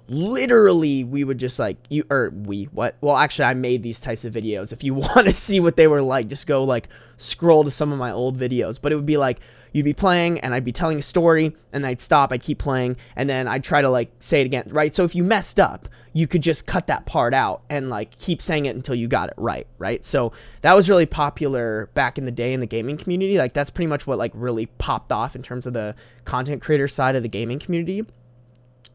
literally 0.09 1.03
we 1.03 1.23
would 1.23 1.37
just 1.37 1.59
like 1.59 1.77
you 1.89 2.03
or 2.09 2.31
we 2.45 2.65
what 2.65 2.95
well 2.99 3.15
actually 3.15 3.45
i 3.45 3.53
made 3.53 3.83
these 3.83 3.99
types 3.99 4.25
of 4.25 4.33
videos 4.33 4.73
if 4.73 4.83
you 4.83 4.93
want 4.95 5.27
to 5.27 5.33
see 5.33 5.59
what 5.59 5.75
they 5.75 5.87
were 5.87 6.01
like 6.01 6.27
just 6.27 6.47
go 6.47 6.63
like 6.63 6.89
scroll 7.17 7.63
to 7.63 7.71
some 7.71 7.91
of 7.91 7.99
my 7.99 8.11
old 8.11 8.37
videos 8.37 8.79
but 8.81 8.91
it 8.91 8.95
would 8.95 9.05
be 9.05 9.17
like 9.17 9.39
you'd 9.71 9.83
be 9.83 9.93
playing 9.93 10.39
and 10.39 10.53
I'd 10.53 10.65
be 10.65 10.71
telling 10.71 10.99
a 10.99 11.03
story 11.03 11.55
and 11.71 11.85
I'd 11.85 12.01
stop, 12.01 12.31
I'd 12.31 12.41
keep 12.41 12.59
playing, 12.59 12.97
and 13.15 13.29
then 13.29 13.47
I'd 13.47 13.63
try 13.63 13.81
to 13.81 13.89
like 13.89 14.11
say 14.19 14.41
it 14.41 14.45
again, 14.45 14.67
right? 14.69 14.95
So 14.95 15.03
if 15.03 15.15
you 15.15 15.23
messed 15.23 15.59
up, 15.59 15.87
you 16.13 16.27
could 16.27 16.41
just 16.41 16.65
cut 16.65 16.87
that 16.87 17.05
part 17.05 17.33
out 17.33 17.61
and 17.69 17.89
like 17.89 18.17
keep 18.17 18.41
saying 18.41 18.65
it 18.65 18.75
until 18.75 18.95
you 18.95 19.07
got 19.07 19.29
it 19.29 19.35
right, 19.37 19.67
right? 19.77 20.03
So 20.05 20.31
that 20.61 20.75
was 20.75 20.89
really 20.89 21.05
popular 21.05 21.89
back 21.93 22.17
in 22.17 22.25
the 22.25 22.31
day 22.31 22.53
in 22.53 22.59
the 22.59 22.65
gaming 22.65 22.97
community. 22.97 23.37
Like 23.37 23.53
that's 23.53 23.69
pretty 23.69 23.87
much 23.87 24.07
what 24.07 24.17
like 24.17 24.31
really 24.33 24.65
popped 24.65 25.11
off 25.11 25.35
in 25.35 25.43
terms 25.43 25.65
of 25.67 25.73
the 25.73 25.95
content 26.25 26.61
creator 26.61 26.87
side 26.87 27.15
of 27.15 27.23
the 27.23 27.29
gaming 27.29 27.59
community. 27.59 28.05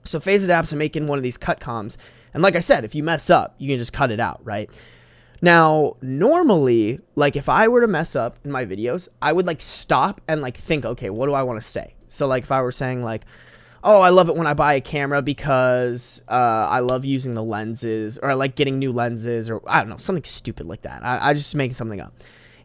So 0.05 0.21
FaZe 0.21 0.45
Adapts 0.45 0.73
are 0.73 0.77
making 0.77 1.07
one 1.07 1.19
of 1.19 1.23
these 1.23 1.39
cut 1.39 1.61
comms. 1.61 1.97
And 2.33 2.43
like 2.43 2.57
I 2.57 2.61
said, 2.61 2.85
if 2.85 2.95
you 2.95 3.03
mess 3.03 3.31
up, 3.31 3.55
you 3.59 3.69
can 3.69 3.79
just 3.79 3.93
cut 3.93 4.11
it 4.11 4.21
out, 4.21 4.41
right? 4.45 4.71
Now, 5.41 5.97
normally, 6.01 7.01
like 7.17 7.37
if 7.37 7.49
I 7.49 7.69
were 7.69 7.81
to 7.81 7.87
mess 7.87 8.17
up 8.17 8.39
in 8.45 8.51
my 8.51 8.65
videos, 8.65 9.09
I 9.21 9.33
would 9.33 9.47
like 9.47 9.63
stop 9.63 10.21
and 10.27 10.41
like 10.41 10.57
think, 10.57 10.85
okay, 10.85 11.11
what 11.11 11.27
do 11.27 11.35
I 11.35 11.43
want 11.43 11.61
to 11.61 11.67
say? 11.67 11.95
So 12.09 12.27
like 12.27 12.45
if 12.45 12.53
I 12.53 12.63
were 12.63 12.73
saying 12.73 13.03
like, 13.03 13.25
oh, 13.85 14.01
I 14.01 14.09
love 14.09 14.31
it 14.31 14.37
when 14.37 14.47
I 14.47 14.55
buy 14.55 14.75
a 14.75 14.81
camera 14.81 15.21
because 15.21 16.23
uh, 16.29 16.33
I 16.71 16.81
love 16.81 17.05
using 17.05 17.35
the 17.35 17.43
lenses, 17.43 18.19
or 18.19 18.31
I 18.31 18.35
like 18.35 18.57
getting 18.57 18.79
new 18.79 18.91
lenses, 18.91 19.51
or 19.51 19.61
I 19.67 19.81
don't 19.81 19.91
know, 19.91 19.99
something 19.99 20.25
stupid 20.25 20.67
like 20.67 20.83
that. 20.83 21.05
I, 21.05 21.31
I 21.31 21.35
just 21.35 21.55
making 21.55 21.75
something 21.75 22.01
up. 22.01 22.15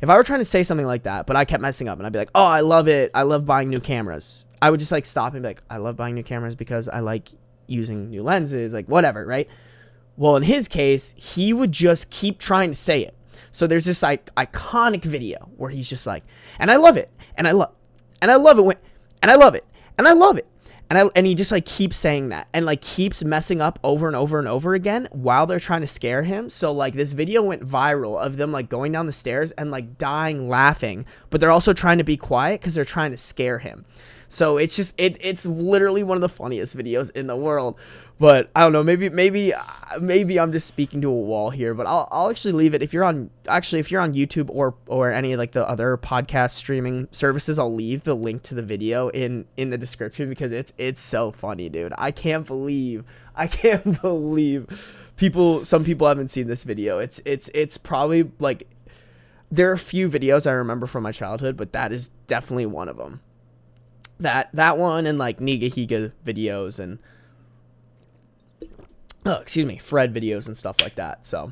If 0.02 0.10
I 0.10 0.16
were 0.16 0.24
trying 0.24 0.40
to 0.40 0.46
say 0.46 0.64
something 0.64 0.88
like 0.88 1.04
that, 1.04 1.28
but 1.28 1.36
I 1.36 1.44
kept 1.44 1.62
messing 1.62 1.90
up, 1.90 1.98
and 1.98 2.08
I'd 2.08 2.14
be 2.14 2.20
like, 2.20 2.32
oh, 2.34 2.46
I 2.46 2.62
love 2.62 2.88
it, 2.88 3.12
I 3.14 3.24
love 3.24 3.46
buying 3.46 3.70
new 3.70 3.82
cameras. 3.82 4.46
I 4.62 4.70
would 4.70 4.80
just 4.80 4.92
like 4.92 5.06
stop 5.06 5.34
and 5.34 5.42
be 5.42 5.50
like, 5.50 5.64
I 5.70 5.78
love 5.78 5.96
buying 5.96 6.16
new 6.16 6.24
cameras 6.24 6.56
because 6.56 6.90
I 6.90 7.00
like 7.00 7.30
using 7.68 8.10
new 8.10 8.24
lenses, 8.24 8.74
like 8.74 8.88
whatever, 8.88 9.26
right? 9.26 9.48
Well, 10.18 10.36
in 10.36 10.44
his 10.44 10.68
case, 10.68 11.14
he 11.16 11.54
would 11.54 11.72
just 11.72 12.10
keep 12.10 12.40
trying 12.40 12.72
to 12.72 12.76
say 12.76 13.04
it. 13.06 13.16
So 13.52 13.68
there's 13.68 13.86
this 13.86 14.04
like 14.04 14.34
iconic 14.36 15.04
video 15.04 15.50
where 15.56 15.70
he's 15.70 15.88
just 15.88 16.06
like, 16.06 16.24
and 16.60 16.70
I 16.70 16.76
love 16.76 16.98
it, 16.98 17.10
and 17.36 17.48
I 17.48 17.52
love, 17.52 17.72
and 18.22 18.30
I 18.30 18.36
love 18.36 18.60
it 18.60 18.64
when, 18.64 18.78
and 19.22 19.32
I 19.32 19.36
love 19.36 19.56
it, 19.56 19.66
and 19.98 20.08
I 20.08 20.14
love 20.14 20.38
it, 20.38 20.46
and 20.90 21.00
I 21.00 21.10
and 21.16 21.26
he 21.26 21.36
just 21.36 21.52
like 21.52 21.66
keeps 21.66 21.96
saying 21.96 22.30
that 22.30 22.48
and 22.54 22.66
like 22.66 22.82
keeps 22.82 23.24
messing 23.24 23.62
up 23.62 23.80
over 23.84 24.08
and 24.08 24.16
over 24.16 24.40
and 24.40 24.48
over 24.48 24.74
again 24.74 25.08
while 25.12 25.46
they're 25.46 25.60
trying 25.60 25.82
to 25.82 25.88
scare 25.88 26.24
him. 26.24 26.50
So 26.50 26.72
like 26.72 26.96
this 26.96 27.14
video 27.14 27.42
went 27.42 27.64
viral 27.64 28.22
of 28.22 28.38
them 28.38 28.52
like 28.52 28.70
going 28.70 28.92
down 28.92 29.06
the 29.06 29.14
stairs 29.14 29.52
and 29.52 29.72
like 29.72 29.98
dying 29.98 30.50
laughing, 30.50 31.06
but 31.30 31.40
they're 31.40 31.52
also 31.52 31.74
trying 31.74 32.00
to 32.00 32.04
be 32.04 32.18
quiet 32.18 32.60
because 32.60 32.76
they're 32.76 32.86
trying 32.86 33.12
to 33.12 33.18
scare 33.18 33.60
him. 33.60 33.86
So 34.32 34.58
it's 34.58 34.76
just 34.76 34.94
it 35.00 35.18
it's 35.20 35.46
literally 35.48 36.04
one 36.04 36.16
of 36.16 36.22
the 36.22 36.30
funniest 36.30 36.78
videos 36.78 37.10
in 37.16 37.26
the 37.26 37.36
world. 37.36 37.78
But 38.20 38.52
I 38.56 38.62
don't 38.62 38.74
know, 38.74 38.84
maybe 38.84 39.10
maybe 39.10 39.56
uh, 39.56 39.64
maybe 40.00 40.40
I'm 40.40 40.52
just 40.52 40.68
speaking 40.68 41.02
to 41.02 41.08
a 41.08 41.12
wall 41.12 41.50
here, 41.50 41.74
but 41.74 41.88
I'll 41.88 42.08
I'll 42.12 42.30
actually 42.30 42.52
leave 42.52 42.76
it 42.76 42.84
if 42.84 42.94
you're 42.94 43.04
on 43.04 43.32
actually 43.48 43.80
if 43.80 43.90
you're 43.90 44.02
on 44.02 44.14
YouTube 44.14 44.50
or 44.52 44.76
or 44.86 45.12
any 45.12 45.36
like 45.36 45.54
the 45.54 45.68
other 45.68 45.98
podcast 45.98 46.52
streaming 46.52 47.08
services, 47.12 47.58
I'll 47.58 47.74
leave 47.74 48.04
the 48.04 48.14
link 48.14 48.44
to 48.44 48.56
the 48.56 48.62
video 48.62 49.10
in 49.10 49.46
in 49.58 49.72
the 49.72 49.80
description 49.80 50.30
because 50.30 50.52
it's 50.52 50.74
it's 50.78 51.02
so 51.02 51.32
funny, 51.32 51.68
dude. 51.68 51.94
I 51.98 52.12
can't 52.12 52.46
believe 52.46 53.06
I 53.36 53.48
can't 53.48 54.00
believe 54.00 54.68
people 55.16 55.66
some 55.66 55.84
people 55.84 56.08
haven't 56.08 56.30
seen 56.30 56.46
this 56.46 56.64
video. 56.64 57.00
It's 57.00 57.20
it's 57.26 57.50
it's 57.56 57.80
probably 57.80 58.32
like 58.38 58.68
there 59.50 59.72
are 59.72 59.74
a 59.74 59.80
few 59.80 60.08
videos 60.08 60.46
I 60.46 60.52
remember 60.52 60.86
from 60.86 61.02
my 61.02 61.12
childhood, 61.12 61.58
but 61.58 61.74
that 61.74 61.92
is 61.92 62.12
definitely 62.28 62.68
one 62.68 62.90
of 62.90 62.98
them 62.98 63.22
that 64.20 64.50
that 64.54 64.78
one 64.78 65.06
and 65.06 65.18
like 65.18 65.40
Nigahiga 65.40 66.12
videos 66.26 66.80
and 66.80 67.00
oh 69.26 69.36
excuse 69.36 69.66
me 69.66 69.78
Fred 69.78 70.14
videos 70.14 70.48
and 70.48 70.58
stuff 70.58 70.78
like 70.82 70.96
that. 70.96 71.26
So 71.26 71.52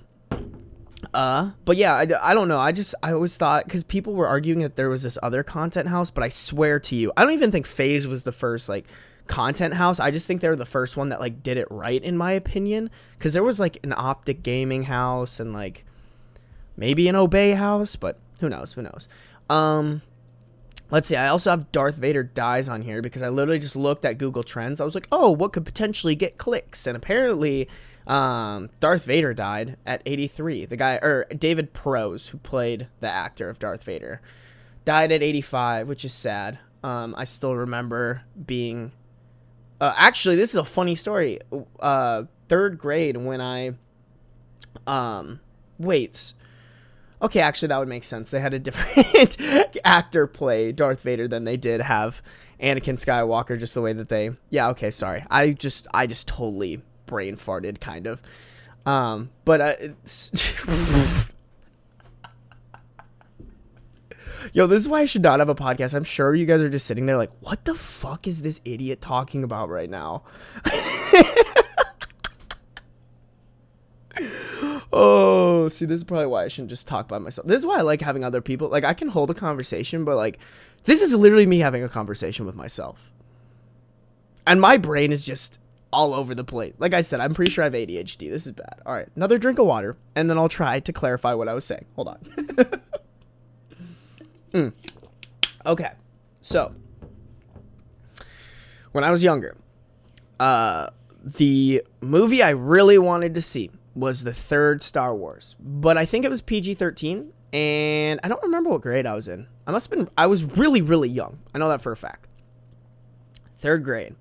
uh 1.13 1.51
but 1.63 1.77
yeah 1.77 1.93
I, 1.93 2.31
I 2.31 2.33
don't 2.33 2.47
know 2.47 2.57
I 2.57 2.71
just 2.71 2.95
I 3.03 3.13
always 3.13 3.37
thought 3.37 3.65
because 3.65 3.83
people 3.83 4.13
were 4.13 4.27
arguing 4.27 4.59
that 4.59 4.75
there 4.75 4.89
was 4.89 5.03
this 5.03 5.17
other 5.21 5.43
content 5.43 5.87
house 5.87 6.11
but 6.11 6.23
I 6.23 6.29
swear 6.29 6.79
to 6.81 6.95
you 6.95 7.13
I 7.15 7.23
don't 7.23 7.33
even 7.33 7.51
think 7.51 7.65
FaZe 7.65 8.07
was 8.07 8.23
the 8.23 8.31
first 8.31 8.67
like 8.67 8.85
content 9.27 9.73
house 9.73 9.99
I 9.99 10.11
just 10.11 10.25
think 10.25 10.41
they 10.41 10.49
were 10.49 10.55
the 10.55 10.65
first 10.65 10.97
one 10.97 11.09
that 11.09 11.19
like 11.19 11.43
did 11.43 11.57
it 11.57 11.67
right 11.69 12.03
in 12.03 12.17
my 12.17 12.31
opinion 12.31 12.89
because 13.17 13.33
there 13.33 13.43
was 13.43 13.59
like 13.59 13.77
an 13.83 13.91
OpTic 13.91 14.41
Gaming 14.41 14.83
house 14.83 15.39
and 15.39 15.53
like 15.53 15.85
maybe 16.77 17.09
an 17.09 17.15
Obey 17.15 17.51
house, 17.51 17.95
but 17.95 18.19
who 18.39 18.47
knows? 18.47 18.73
Who 18.73 18.83
knows? 18.83 19.09
Um, 19.49 20.01
let's 20.91 21.07
see. 21.07 21.15
I 21.15 21.27
also 21.29 21.49
have 21.51 21.71
Darth 21.71 21.95
Vader 21.95 22.23
dies 22.23 22.69
on 22.69 22.81
here 22.81 23.01
because 23.01 23.21
I 23.21 23.29
literally 23.29 23.59
just 23.59 23.75
looked 23.75 24.05
at 24.05 24.17
Google 24.17 24.43
Trends. 24.43 24.79
I 24.79 24.85
was 24.85 24.95
like, 24.95 25.07
oh, 25.11 25.31
what 25.31 25.53
could 25.53 25.65
potentially 25.65 26.15
get 26.15 26.37
clicks? 26.37 26.87
And 26.87 26.95
apparently, 26.95 27.67
um, 28.07 28.69
Darth 28.79 29.03
Vader 29.03 29.33
died 29.33 29.77
at 29.85 30.01
83. 30.05 30.65
The 30.65 30.77
guy, 30.77 30.95
or 30.95 31.25
David 31.37 31.73
Prowse, 31.73 32.27
who 32.27 32.37
played 32.37 32.87
the 33.01 33.09
actor 33.09 33.49
of 33.49 33.59
Darth 33.59 33.83
Vader, 33.83 34.21
died 34.85 35.11
at 35.11 35.21
85, 35.21 35.87
which 35.87 36.05
is 36.05 36.13
sad. 36.13 36.57
Um, 36.83 37.13
I 37.17 37.25
still 37.25 37.55
remember 37.55 38.21
being. 38.45 38.91
Uh, 39.79 39.93
actually, 39.95 40.37
this 40.37 40.51
is 40.51 40.55
a 40.55 40.65
funny 40.65 40.95
story. 40.95 41.39
Uh, 41.79 42.23
third 42.47 42.77
grade 42.77 43.17
when 43.17 43.41
I. 43.41 43.73
Um, 44.85 45.41
wait. 45.77 46.33
Okay, 47.21 47.39
actually, 47.39 47.69
that 47.69 47.79
would 47.79 47.87
make 47.87 48.03
sense. 48.03 48.29
They 48.29 48.39
had 48.39 48.53
a 48.53 48.59
different 48.59 49.37
actor 49.85 50.27
play 50.27 50.71
Darth 50.71 51.01
Vader 51.01 51.27
than 51.27 51.45
they 51.45 51.57
did 51.57 51.81
have 51.81 52.21
Anakin 52.61 53.03
Skywalker, 53.03 53.59
just 53.59 53.73
the 53.73 53.81
way 53.81 53.93
that 53.93 54.09
they. 54.09 54.31
Yeah, 54.49 54.69
okay, 54.69 54.91
sorry. 54.91 55.25
I 55.29 55.51
just, 55.51 55.87
I 55.93 56.05
just 56.05 56.27
totally 56.27 56.81
brain 57.07 57.35
farted, 57.35 57.79
kind 57.79 58.05
of. 58.05 58.21
Um, 58.85 59.31
but 59.45 59.61
uh, 59.61 59.73
Yo, 64.53 64.67
this 64.67 64.79
is 64.79 64.87
why 64.87 65.01
I 65.01 65.05
should 65.05 65.23
not 65.23 65.39
have 65.39 65.49
a 65.49 65.55
podcast. 65.55 65.93
I'm 65.93 66.03
sure 66.03 66.33
you 66.33 66.45
guys 66.45 66.61
are 66.61 66.69
just 66.69 66.85
sitting 66.85 67.05
there 67.05 67.17
like, 67.17 67.31
what 67.41 67.65
the 67.65 67.75
fuck 67.75 68.27
is 68.27 68.43
this 68.43 68.61
idiot 68.63 69.01
talking 69.01 69.43
about 69.43 69.69
right 69.69 69.89
now? 69.89 70.23
oh, 74.93 75.69
see, 75.69 75.85
this 75.85 75.97
is 75.97 76.03
probably 76.03 76.27
why 76.27 76.45
I 76.45 76.47
shouldn't 76.47 76.69
just 76.69 76.87
talk 76.87 77.07
by 77.07 77.17
myself. 77.17 77.47
This 77.47 77.59
is 77.59 77.65
why 77.65 77.79
I 77.79 77.81
like 77.81 78.01
having 78.01 78.23
other 78.23 78.41
people. 78.41 78.69
Like, 78.69 78.83
I 78.83 78.93
can 78.93 79.07
hold 79.07 79.29
a 79.29 79.33
conversation, 79.33 80.05
but 80.05 80.15
like, 80.15 80.39
this 80.83 81.01
is 81.01 81.13
literally 81.13 81.45
me 81.45 81.59
having 81.59 81.83
a 81.83 81.89
conversation 81.89 82.45
with 82.45 82.55
myself. 82.55 83.11
And 84.45 84.61
my 84.61 84.77
brain 84.77 85.11
is 85.11 85.25
just 85.25 85.59
all 85.91 86.13
over 86.13 86.33
the 86.35 86.43
place. 86.43 86.73
Like 86.77 86.93
I 86.93 87.01
said, 87.01 87.19
I'm 87.19 87.33
pretty 87.33 87.51
sure 87.51 87.63
I 87.63 87.65
have 87.65 87.73
ADHD. 87.73 88.29
This 88.29 88.47
is 88.47 88.53
bad. 88.53 88.81
All 88.85 88.93
right, 88.93 89.07
another 89.15 89.37
drink 89.37 89.59
of 89.59 89.65
water, 89.65 89.97
and 90.15 90.29
then 90.29 90.37
I'll 90.37 90.49
try 90.49 90.79
to 90.79 90.93
clarify 90.93 91.33
what 91.33 91.47
I 91.47 91.53
was 91.53 91.65
saying. 91.65 91.85
Hold 91.95 92.07
on. 92.09 92.19
mm. 94.53 94.73
Okay, 95.65 95.91
so 96.41 96.73
when 98.93 99.03
I 99.03 99.11
was 99.11 99.23
younger, 99.23 99.55
uh, 100.39 100.89
the 101.23 101.83
movie 101.99 102.41
I 102.41 102.51
really 102.51 102.97
wanted 102.97 103.33
to 103.33 103.41
see 103.41 103.71
was 103.97 104.23
the 104.23 104.33
third 104.33 104.83
Star 104.83 105.15
Wars, 105.15 105.55
but 105.59 105.97
I 105.97 106.05
think 106.05 106.23
it 106.23 106.29
was 106.29 106.41
PG 106.41 106.75
13, 106.75 107.33
and 107.51 108.19
I 108.23 108.27
don't 108.27 108.43
remember 108.43 108.69
what 108.69 108.81
grade 108.81 109.07
I 109.07 109.15
was 109.15 109.27
in. 109.27 109.47
I 109.65 109.71
must 109.71 109.89
have 109.89 109.97
been, 109.97 110.09
I 110.17 110.27
was 110.27 110.43
really, 110.43 110.81
really 110.81 111.09
young. 111.09 111.39
I 111.53 111.57
know 111.57 111.69
that 111.69 111.81
for 111.81 111.91
a 111.91 111.97
fact. 111.97 112.27
Third 113.59 113.83
grade. 113.83 114.15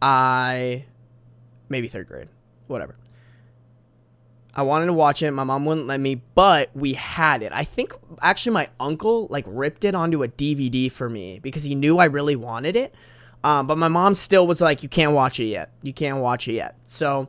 I, 0.00 0.86
maybe 1.68 1.88
third 1.88 2.08
grade, 2.08 2.28
whatever. 2.66 2.96
I 4.54 4.62
wanted 4.62 4.86
to 4.86 4.92
watch 4.92 5.22
it. 5.22 5.30
My 5.32 5.44
mom 5.44 5.66
wouldn't 5.66 5.86
let 5.86 6.00
me, 6.00 6.16
but 6.34 6.70
we 6.74 6.94
had 6.94 7.42
it. 7.42 7.52
I 7.52 7.64
think 7.64 7.94
actually 8.22 8.52
my 8.54 8.68
uncle 8.80 9.28
like 9.30 9.44
ripped 9.46 9.84
it 9.84 9.94
onto 9.94 10.22
a 10.22 10.28
DVD 10.28 10.90
for 10.90 11.08
me 11.08 11.38
because 11.38 11.62
he 11.62 11.74
knew 11.74 11.98
I 11.98 12.06
really 12.06 12.36
wanted 12.36 12.74
it. 12.74 12.94
Um, 13.44 13.68
but 13.68 13.78
my 13.78 13.86
mom 13.86 14.16
still 14.16 14.48
was 14.48 14.60
like, 14.60 14.82
"You 14.82 14.88
can't 14.88 15.12
watch 15.12 15.38
it 15.38 15.46
yet. 15.46 15.70
You 15.82 15.92
can't 15.92 16.18
watch 16.18 16.48
it 16.48 16.54
yet." 16.54 16.74
So 16.86 17.28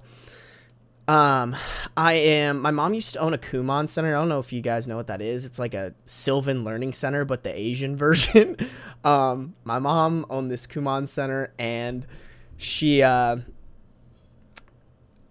um, 1.09 1.55
I 1.97 2.13
am. 2.13 2.61
My 2.61 2.69
mom 2.69 2.93
used 2.93 3.13
to 3.13 3.19
own 3.19 3.33
a 3.33 3.37
Kumon 3.39 3.89
Center. 3.89 4.15
I 4.15 4.19
don't 4.19 4.29
know 4.29 4.37
if 4.37 4.53
you 4.53 4.61
guys 4.61 4.87
know 4.87 4.95
what 4.95 5.07
that 5.07 5.23
is. 5.23 5.43
It's 5.43 5.57
like 5.57 5.73
a 5.73 5.91
Sylvan 6.05 6.63
Learning 6.63 6.93
Center, 6.93 7.25
but 7.25 7.41
the 7.41 7.51
Asian 7.51 7.95
version. 7.97 8.55
um, 9.03 9.55
my 9.63 9.79
mom 9.79 10.27
owned 10.29 10.51
this 10.51 10.67
Kumon 10.67 11.07
Center, 11.07 11.51
and 11.57 12.05
she 12.57 13.01
uh, 13.01 13.37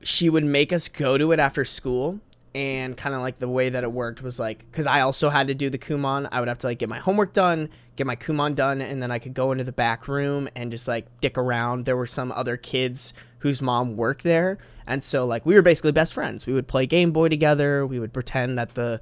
she 0.03 0.29
would 0.29 0.43
make 0.43 0.73
us 0.73 0.89
go 0.89 1.17
to 1.17 1.31
it 1.31 1.39
after 1.39 1.65
school. 1.65 2.19
And 2.57 2.97
kind 2.97 3.15
of 3.15 3.21
like 3.21 3.39
the 3.39 3.49
way 3.49 3.69
that 3.69 3.85
it 3.85 3.93
worked 3.93 4.21
was 4.21 4.41
like, 4.41 4.67
because 4.69 4.87
I 4.87 5.03
also 5.03 5.31
had 5.31 5.47
to 5.47 5.55
do 5.55 5.71
the 5.71 5.79
Kumon, 5.79 6.29
I 6.33 6.41
would 6.41 6.49
have 6.49 6.59
to 6.61 6.67
like 6.67 6.81
get 6.81 6.89
my 6.89 6.99
homework 6.99 7.33
done, 7.33 7.69
get 7.95 8.05
my 8.05 8.17
Kumon 8.17 8.57
done, 8.57 8.81
and 8.81 9.01
then 9.01 9.13
I 9.13 9.21
could 9.21 9.35
go 9.35 9.53
into 9.53 9.63
the 9.63 9.71
back 9.71 10.09
room 10.09 10.49
and 10.57 10.73
just 10.73 10.89
like 10.89 11.07
dick 11.21 11.39
around. 11.39 11.85
There 11.85 11.97
were 11.97 12.07
some 12.07 12.33
other 12.33 12.57
kids 12.57 13.13
whose 13.39 13.63
mom 13.63 13.97
worked 13.97 14.25
there 14.25 14.59
and 14.89 15.05
so 15.05 15.25
like 15.27 15.47
we 15.47 15.55
were 15.55 15.63
basically 15.63 15.93
best 15.93 16.15
friends. 16.15 16.47
We 16.47 16.53
would 16.53 16.67
play 16.67 16.87
Game 16.87 17.13
Boy 17.13 17.29
together. 17.29 17.87
We 17.87 18.01
would 18.01 18.13
pretend 18.13 18.59
that 18.59 18.75
the 18.75 19.01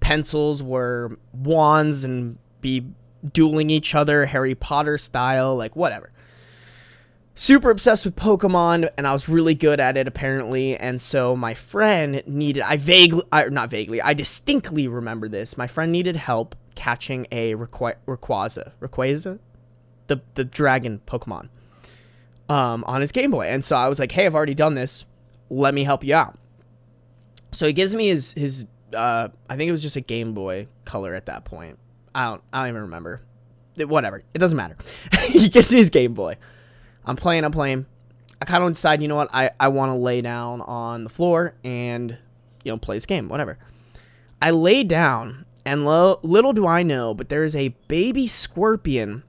pencils 0.00 0.62
were 0.62 1.16
wands 1.32 2.04
and 2.04 2.36
be 2.60 2.84
dueling 3.32 3.70
each 3.70 3.94
other 3.94 4.26
Harry 4.26 4.54
Potter 4.54 4.98
style, 4.98 5.56
like 5.56 5.76
whatever. 5.76 6.10
Super 7.36 7.70
obsessed 7.70 8.04
with 8.04 8.16
Pokemon, 8.16 8.90
and 8.98 9.06
I 9.06 9.12
was 9.12 9.28
really 9.28 9.54
good 9.54 9.80
at 9.80 9.96
it 9.96 10.06
apparently. 10.06 10.76
And 10.76 11.00
so 11.00 11.36
my 11.36 11.54
friend 11.54 12.22
needed, 12.26 12.62
I 12.62 12.76
vaguely, 12.76 13.22
I, 13.32 13.44
not 13.46 13.70
vaguely, 13.70 14.02
I 14.02 14.12
distinctly 14.14 14.88
remember 14.88 15.28
this. 15.28 15.56
My 15.56 15.66
friend 15.66 15.92
needed 15.92 16.16
help 16.16 16.54
catching 16.74 17.26
a 17.30 17.54
Rayquaza, 17.54 18.72
Rayquaza, 18.80 19.38
the 20.08 20.20
the 20.34 20.44
dragon 20.44 21.00
Pokemon, 21.06 21.48
um, 22.48 22.84
on 22.84 23.00
his 23.00 23.12
Game 23.12 23.30
Boy. 23.30 23.46
And 23.46 23.64
so 23.64 23.76
I 23.76 23.88
was 23.88 23.98
like, 23.98 24.12
hey, 24.12 24.26
I've 24.26 24.34
already 24.34 24.54
done 24.54 24.74
this 24.74 25.04
let 25.50 25.74
me 25.74 25.84
help 25.84 26.04
you 26.04 26.14
out. 26.14 26.38
So 27.52 27.66
he 27.66 27.72
gives 27.72 27.94
me 27.94 28.08
his 28.08 28.32
his 28.32 28.64
uh, 28.94 29.28
I 29.48 29.56
think 29.56 29.68
it 29.68 29.72
was 29.72 29.82
just 29.82 29.96
a 29.96 30.00
Game 30.00 30.32
Boy 30.32 30.68
color 30.84 31.14
at 31.14 31.26
that 31.26 31.44
point. 31.44 31.78
I 32.14 32.26
don't 32.26 32.42
I 32.52 32.60
don't 32.60 32.68
even 32.70 32.82
remember. 32.82 33.22
It, 33.76 33.88
whatever. 33.88 34.22
It 34.34 34.38
doesn't 34.38 34.56
matter. 34.56 34.76
he 35.26 35.48
gives 35.48 35.72
me 35.72 35.78
his 35.78 35.90
Game 35.90 36.14
Boy. 36.14 36.36
I'm 37.04 37.16
playing, 37.16 37.44
I'm 37.44 37.52
playing. 37.52 37.86
I 38.40 38.44
kind 38.44 38.64
of 38.64 38.72
decide, 38.72 39.02
you 39.02 39.08
know 39.08 39.16
what, 39.16 39.28
I, 39.32 39.50
I 39.58 39.68
want 39.68 39.92
to 39.92 39.98
lay 39.98 40.22
down 40.22 40.62
on 40.62 41.04
the 41.04 41.10
floor 41.10 41.54
and, 41.62 42.16
you 42.64 42.72
know, 42.72 42.78
play 42.78 42.96
this 42.96 43.06
game, 43.06 43.28
whatever. 43.28 43.58
I 44.40 44.50
lay 44.50 44.82
down, 44.82 45.44
and 45.66 45.84
lo- 45.84 46.20
little 46.22 46.54
do 46.54 46.66
I 46.66 46.82
know, 46.82 47.12
but 47.12 47.28
there 47.28 47.44
is 47.44 47.54
a 47.54 47.68
baby 47.88 48.26
scorpion 48.26 49.24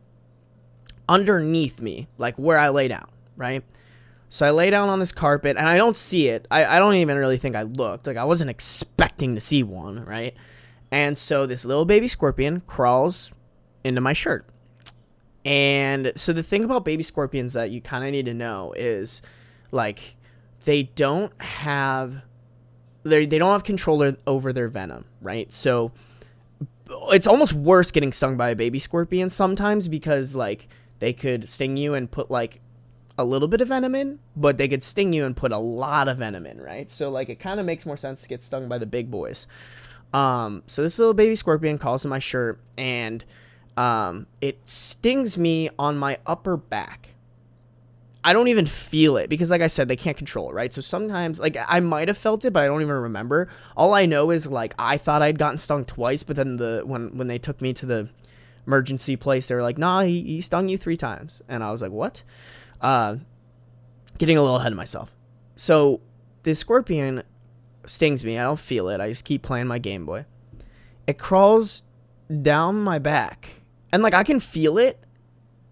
underneath 1.09 1.81
me, 1.81 2.07
like 2.17 2.35
where 2.37 2.57
I 2.57 2.69
lay 2.69 2.87
down, 2.87 3.09
right? 3.35 3.63
So 4.33 4.47
I 4.47 4.51
lay 4.51 4.69
down 4.69 4.87
on 4.87 5.01
this 5.01 5.11
carpet 5.11 5.57
and 5.57 5.67
I 5.67 5.75
don't 5.75 5.97
see 5.97 6.29
it. 6.29 6.47
I, 6.49 6.63
I 6.63 6.79
don't 6.79 6.95
even 6.95 7.17
really 7.17 7.37
think 7.37 7.53
I 7.53 7.63
looked. 7.63 8.07
Like 8.07 8.15
I 8.15 8.23
wasn't 8.23 8.49
expecting 8.49 9.35
to 9.35 9.41
see 9.41 9.61
one, 9.61 10.05
right? 10.05 10.33
And 10.89 11.17
so 11.17 11.45
this 11.45 11.65
little 11.65 11.83
baby 11.83 12.07
scorpion 12.07 12.61
crawls 12.65 13.33
into 13.83 13.99
my 13.99 14.13
shirt. 14.13 14.45
And 15.43 16.13
so 16.15 16.31
the 16.31 16.43
thing 16.43 16.63
about 16.63 16.85
baby 16.85 17.03
scorpions 17.03 17.51
that 17.53 17.71
you 17.71 17.81
kind 17.81 18.05
of 18.05 18.11
need 18.11 18.25
to 18.25 18.33
know 18.33 18.73
is 18.77 19.21
like 19.71 20.15
they 20.63 20.83
don't 20.83 21.33
have 21.41 22.21
they 23.03 23.25
they 23.25 23.37
don't 23.37 23.51
have 23.51 23.65
control 23.65 24.13
over 24.25 24.53
their 24.53 24.69
venom, 24.69 25.03
right? 25.19 25.53
So 25.53 25.91
it's 27.09 27.27
almost 27.27 27.51
worse 27.51 27.91
getting 27.91 28.13
stung 28.13 28.37
by 28.37 28.51
a 28.51 28.55
baby 28.55 28.79
scorpion 28.79 29.29
sometimes 29.29 29.89
because 29.89 30.35
like 30.35 30.69
they 30.99 31.11
could 31.11 31.49
sting 31.49 31.75
you 31.75 31.95
and 31.95 32.09
put 32.09 32.31
like 32.31 32.61
a 33.21 33.23
little 33.23 33.47
bit 33.47 33.61
of 33.61 33.69
venom 33.69 33.95
in, 33.95 34.19
but 34.35 34.57
they 34.57 34.67
could 34.67 34.83
sting 34.83 35.13
you 35.13 35.25
and 35.25 35.35
put 35.35 35.51
a 35.51 35.57
lot 35.57 36.07
of 36.07 36.17
venom 36.17 36.45
in, 36.45 36.59
right? 36.59 36.91
So 36.91 37.09
like 37.09 37.29
it 37.29 37.39
kind 37.39 37.59
of 37.59 37.65
makes 37.65 37.85
more 37.85 37.97
sense 37.97 38.21
to 38.21 38.27
get 38.27 38.43
stung 38.43 38.67
by 38.67 38.77
the 38.77 38.85
big 38.85 39.09
boys. 39.09 39.47
Um, 40.13 40.63
so 40.67 40.83
this 40.83 40.99
little 40.99 41.13
baby 41.13 41.35
scorpion 41.35 41.77
calls 41.77 42.03
in 42.03 42.09
my 42.09 42.19
shirt 42.19 42.59
and 42.77 43.23
um, 43.77 44.27
it 44.41 44.67
stings 44.67 45.37
me 45.37 45.69
on 45.79 45.97
my 45.97 46.17
upper 46.25 46.57
back. 46.57 47.09
I 48.23 48.33
don't 48.33 48.49
even 48.49 48.67
feel 48.67 49.17
it 49.17 49.29
because, 49.29 49.49
like 49.49 49.61
I 49.61 49.67
said, 49.67 49.87
they 49.87 49.95
can't 49.95 50.17
control 50.17 50.51
it, 50.51 50.53
right? 50.53 50.71
So 50.71 50.79
sometimes, 50.79 51.39
like, 51.39 51.57
I 51.67 51.79
might 51.79 52.07
have 52.07 52.17
felt 52.17 52.45
it, 52.45 52.53
but 52.53 52.61
I 52.61 52.67
don't 52.67 52.81
even 52.81 52.93
remember. 52.93 53.47
All 53.75 53.95
I 53.95 54.05
know 54.05 54.29
is, 54.29 54.45
like, 54.45 54.75
I 54.77 54.97
thought 54.97 55.23
I'd 55.23 55.39
gotten 55.39 55.57
stung 55.57 55.85
twice, 55.85 56.21
but 56.21 56.35
then 56.35 56.57
the 56.57 56.83
when 56.85 57.17
when 57.17 57.27
they 57.27 57.39
took 57.39 57.61
me 57.61 57.73
to 57.73 57.85
the 57.87 58.09
emergency 58.67 59.15
place, 59.15 59.47
they 59.47 59.55
were 59.55 59.63
like, 59.63 59.79
"Nah, 59.79 60.03
he, 60.03 60.21
he 60.21 60.41
stung 60.41 60.69
you 60.69 60.77
three 60.77 60.97
times," 60.97 61.41
and 61.49 61.63
I 61.63 61.71
was 61.71 61.81
like, 61.81 61.91
"What?" 61.91 62.21
Uh, 62.81 63.17
getting 64.17 64.37
a 64.37 64.41
little 64.41 64.57
ahead 64.57 64.71
of 64.71 64.77
myself. 64.77 65.15
So 65.55 66.01
this 66.43 66.59
scorpion 66.59 67.23
stings 67.85 68.23
me. 68.23 68.37
I 68.37 68.43
don't 68.43 68.59
feel 68.59 68.89
it. 68.89 68.99
I 68.99 69.09
just 69.09 69.25
keep 69.25 69.43
playing 69.43 69.67
my 69.67 69.79
Game 69.79 70.05
Boy. 70.05 70.25
It 71.07 71.17
crawls 71.17 71.83
down 72.41 72.81
my 72.81 72.99
back, 72.99 73.49
and 73.91 74.03
like 74.03 74.13
I 74.13 74.23
can 74.23 74.39
feel 74.39 74.77
it. 74.77 74.99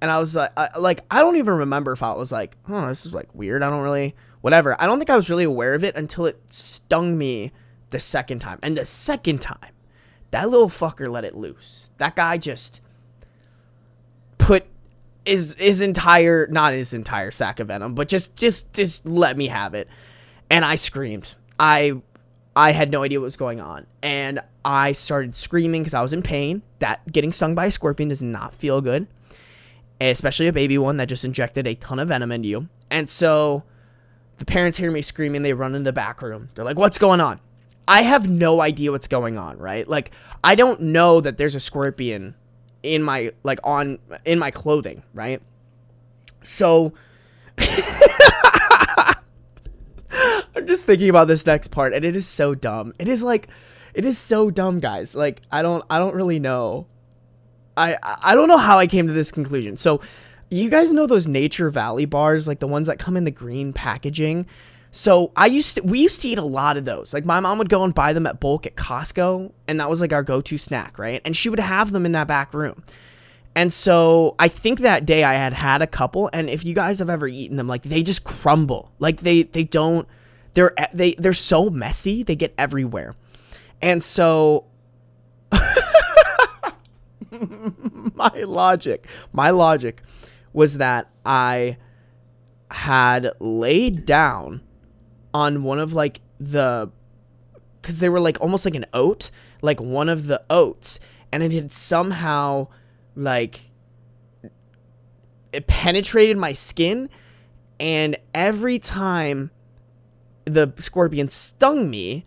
And 0.01 0.09
I 0.09 0.19
was 0.19 0.35
like, 0.35 0.51
I, 0.57 0.69
like 0.77 1.01
I 1.11 1.19
don't 1.19 1.35
even 1.35 1.55
remember 1.55 1.91
if 1.91 2.01
I 2.03 2.13
was 2.13 2.31
like, 2.31 2.57
oh, 2.69 2.87
this 2.87 3.05
is 3.05 3.13
like 3.13 3.33
weird. 3.33 3.63
I 3.63 3.69
don't 3.69 3.81
really, 3.81 4.15
whatever. 4.41 4.79
I 4.81 4.85
don't 4.85 4.97
think 4.97 5.09
I 5.09 5.15
was 5.15 5.29
really 5.29 5.43
aware 5.43 5.73
of 5.73 5.83
it 5.83 5.95
until 5.95 6.25
it 6.25 6.41
stung 6.49 7.17
me 7.17 7.51
the 7.89 7.99
second 7.99 8.39
time. 8.39 8.59
And 8.63 8.77
the 8.77 8.85
second 8.85 9.41
time, 9.41 9.73
that 10.31 10.49
little 10.49 10.69
fucker 10.69 11.09
let 11.11 11.25
it 11.25 11.35
loose. 11.35 11.89
That 11.97 12.15
guy 12.15 12.37
just 12.37 12.81
put 14.37 14.65
his 15.25 15.55
his 15.55 15.81
entire 15.81 16.47
not 16.47 16.73
his 16.73 16.93
entire 16.93 17.31
sack 17.31 17.59
of 17.59 17.67
venom, 17.67 17.95
but 17.95 18.07
just 18.07 18.35
just 18.35 18.71
just 18.73 19.05
let 19.05 19.37
me 19.37 19.47
have 19.47 19.73
it. 19.73 19.87
And 20.49 20.65
I 20.65 20.75
screamed. 20.75 21.35
I 21.59 22.01
I 22.55 22.71
had 22.71 22.91
no 22.91 23.03
idea 23.03 23.19
what 23.19 23.25
was 23.25 23.35
going 23.35 23.61
on. 23.61 23.85
And 24.01 24.39
I 24.65 24.91
started 24.91 25.35
screaming 25.35 25.83
because 25.83 25.93
I 25.93 26.01
was 26.01 26.13
in 26.13 26.21
pain. 26.21 26.61
That 26.79 27.09
getting 27.11 27.31
stung 27.31 27.55
by 27.55 27.67
a 27.67 27.71
scorpion 27.71 28.09
does 28.09 28.21
not 28.21 28.53
feel 28.53 28.81
good, 28.81 29.07
especially 30.01 30.47
a 30.47 30.53
baby 30.53 30.77
one 30.77 30.97
that 30.97 31.07
just 31.07 31.25
injected 31.25 31.67
a 31.67 31.75
ton 31.75 31.99
of 31.99 32.09
venom 32.09 32.31
into 32.31 32.49
you. 32.49 32.69
And 32.89 33.09
so 33.09 33.63
the 34.37 34.45
parents 34.45 34.77
hear 34.77 34.91
me 34.91 35.01
screaming. 35.01 35.41
They 35.43 35.53
run 35.53 35.75
in 35.75 35.83
the 35.83 35.93
back 35.93 36.21
room. 36.21 36.49
They're 36.55 36.65
like, 36.65 36.77
What's 36.77 36.97
going 36.97 37.21
on? 37.21 37.39
I 37.87 38.03
have 38.03 38.29
no 38.29 38.61
idea 38.61 38.91
what's 38.91 39.07
going 39.07 39.37
on, 39.37 39.57
right? 39.57 39.87
Like, 39.87 40.11
I 40.43 40.53
don't 40.53 40.79
know 40.79 41.21
that 41.21 41.37
there's 41.37 41.55
a 41.55 41.59
scorpion 41.59 42.35
in 42.83 43.03
my, 43.03 43.31
like, 43.43 43.59
on, 43.63 43.99
in 44.25 44.39
my 44.39 44.51
clothing, 44.51 45.03
right? 45.13 45.41
So. 46.43 46.93
I'm 50.55 50.65
just 50.65 50.85
thinking 50.85 51.09
about 51.09 51.27
this 51.27 51.45
next 51.45 51.69
part, 51.69 51.93
and 51.93 52.03
it 52.03 52.15
is 52.15 52.27
so 52.27 52.55
dumb. 52.55 52.93
It 52.99 53.07
is 53.07 53.21
like, 53.21 53.47
it 53.93 54.05
is 54.05 54.17
so 54.17 54.49
dumb, 54.49 54.79
guys. 54.79 55.15
Like, 55.15 55.41
I 55.51 55.61
don't, 55.61 55.83
I 55.89 55.99
don't 55.99 56.15
really 56.15 56.39
know. 56.39 56.87
I, 57.77 57.97
I 58.03 58.35
don't 58.35 58.47
know 58.47 58.57
how 58.57 58.77
I 58.77 58.87
came 58.87 59.07
to 59.07 59.13
this 59.13 59.31
conclusion. 59.31 59.77
So, 59.77 60.01
you 60.49 60.69
guys 60.69 60.91
know 60.91 61.05
those 61.05 61.27
Nature 61.27 61.69
Valley 61.69 62.05
bars, 62.05 62.47
like 62.47 62.59
the 62.59 62.67
ones 62.67 62.87
that 62.87 62.97
come 62.99 63.15
in 63.15 63.23
the 63.23 63.31
green 63.31 63.71
packaging. 63.71 64.47
So 64.91 65.31
I 65.35 65.45
used 65.45 65.75
to, 65.75 65.81
we 65.81 65.99
used 65.99 66.21
to 66.21 66.29
eat 66.29 66.39
a 66.39 66.43
lot 66.43 66.77
of 66.77 66.85
those. 66.85 67.13
Like 67.13 67.25
my 67.25 67.39
mom 67.39 67.59
would 67.59 67.69
go 67.69 67.83
and 67.83 67.93
buy 67.93 68.13
them 68.13 68.25
at 68.25 68.39
bulk 68.39 68.65
at 68.65 68.75
Costco, 68.75 69.51
and 69.67 69.79
that 69.79 69.89
was 69.89 70.01
like 70.01 70.13
our 70.13 70.23
go-to 70.23 70.57
snack, 70.57 70.97
right? 70.97 71.21
And 71.25 71.37
she 71.37 71.49
would 71.49 71.59
have 71.59 71.91
them 71.91 72.05
in 72.05 72.13
that 72.13 72.27
back 72.27 72.53
room. 72.53 72.83
And 73.55 73.71
so 73.73 74.35
I 74.39 74.47
think 74.47 74.79
that 74.79 75.05
day 75.05 75.23
I 75.23 75.33
had 75.35 75.53
had 75.53 75.81
a 75.81 75.87
couple, 75.87 76.29
and 76.33 76.49
if 76.49 76.63
you 76.63 76.73
guys 76.73 76.99
have 76.99 77.09
ever 77.09 77.27
eaten 77.27 77.57
them, 77.57 77.67
like 77.67 77.83
they 77.83 78.01
just 78.03 78.23
crumble. 78.23 78.91
Like 78.99 79.21
they 79.21 79.43
they 79.43 79.63
don't 79.63 80.07
they're 80.53 80.73
they 80.93 81.13
they're 81.15 81.33
so 81.33 81.69
messy, 81.69 82.23
they 82.23 82.35
get 82.35 82.53
everywhere. 82.57 83.15
And 83.81 84.03
so 84.03 84.65
my 88.13 88.31
logic, 88.45 89.07
my 89.33 89.49
logic 89.49 90.03
was 90.53 90.77
that 90.77 91.09
I 91.25 91.77
had 92.71 93.31
laid 93.39 94.05
down 94.05 94.61
on 95.33 95.63
one 95.63 95.79
of 95.79 95.93
like 95.93 96.21
the 96.39 96.89
because 97.81 97.99
they 97.99 98.09
were 98.09 98.19
like 98.19 98.39
almost 98.41 98.65
like 98.65 98.75
an 98.75 98.85
oat, 98.93 99.31
like 99.61 99.79
one 99.79 100.09
of 100.09 100.27
the 100.27 100.41
oats, 100.49 100.99
and 101.31 101.43
it 101.43 101.51
had 101.51 101.71
somehow 101.71 102.67
like 103.15 103.61
it 105.51 105.67
penetrated 105.67 106.37
my 106.37 106.53
skin, 106.53 107.09
and 107.79 108.17
every 108.33 108.79
time 108.79 109.51
the 110.45 110.73
scorpion 110.79 111.29
stung 111.29 111.89
me, 111.89 112.25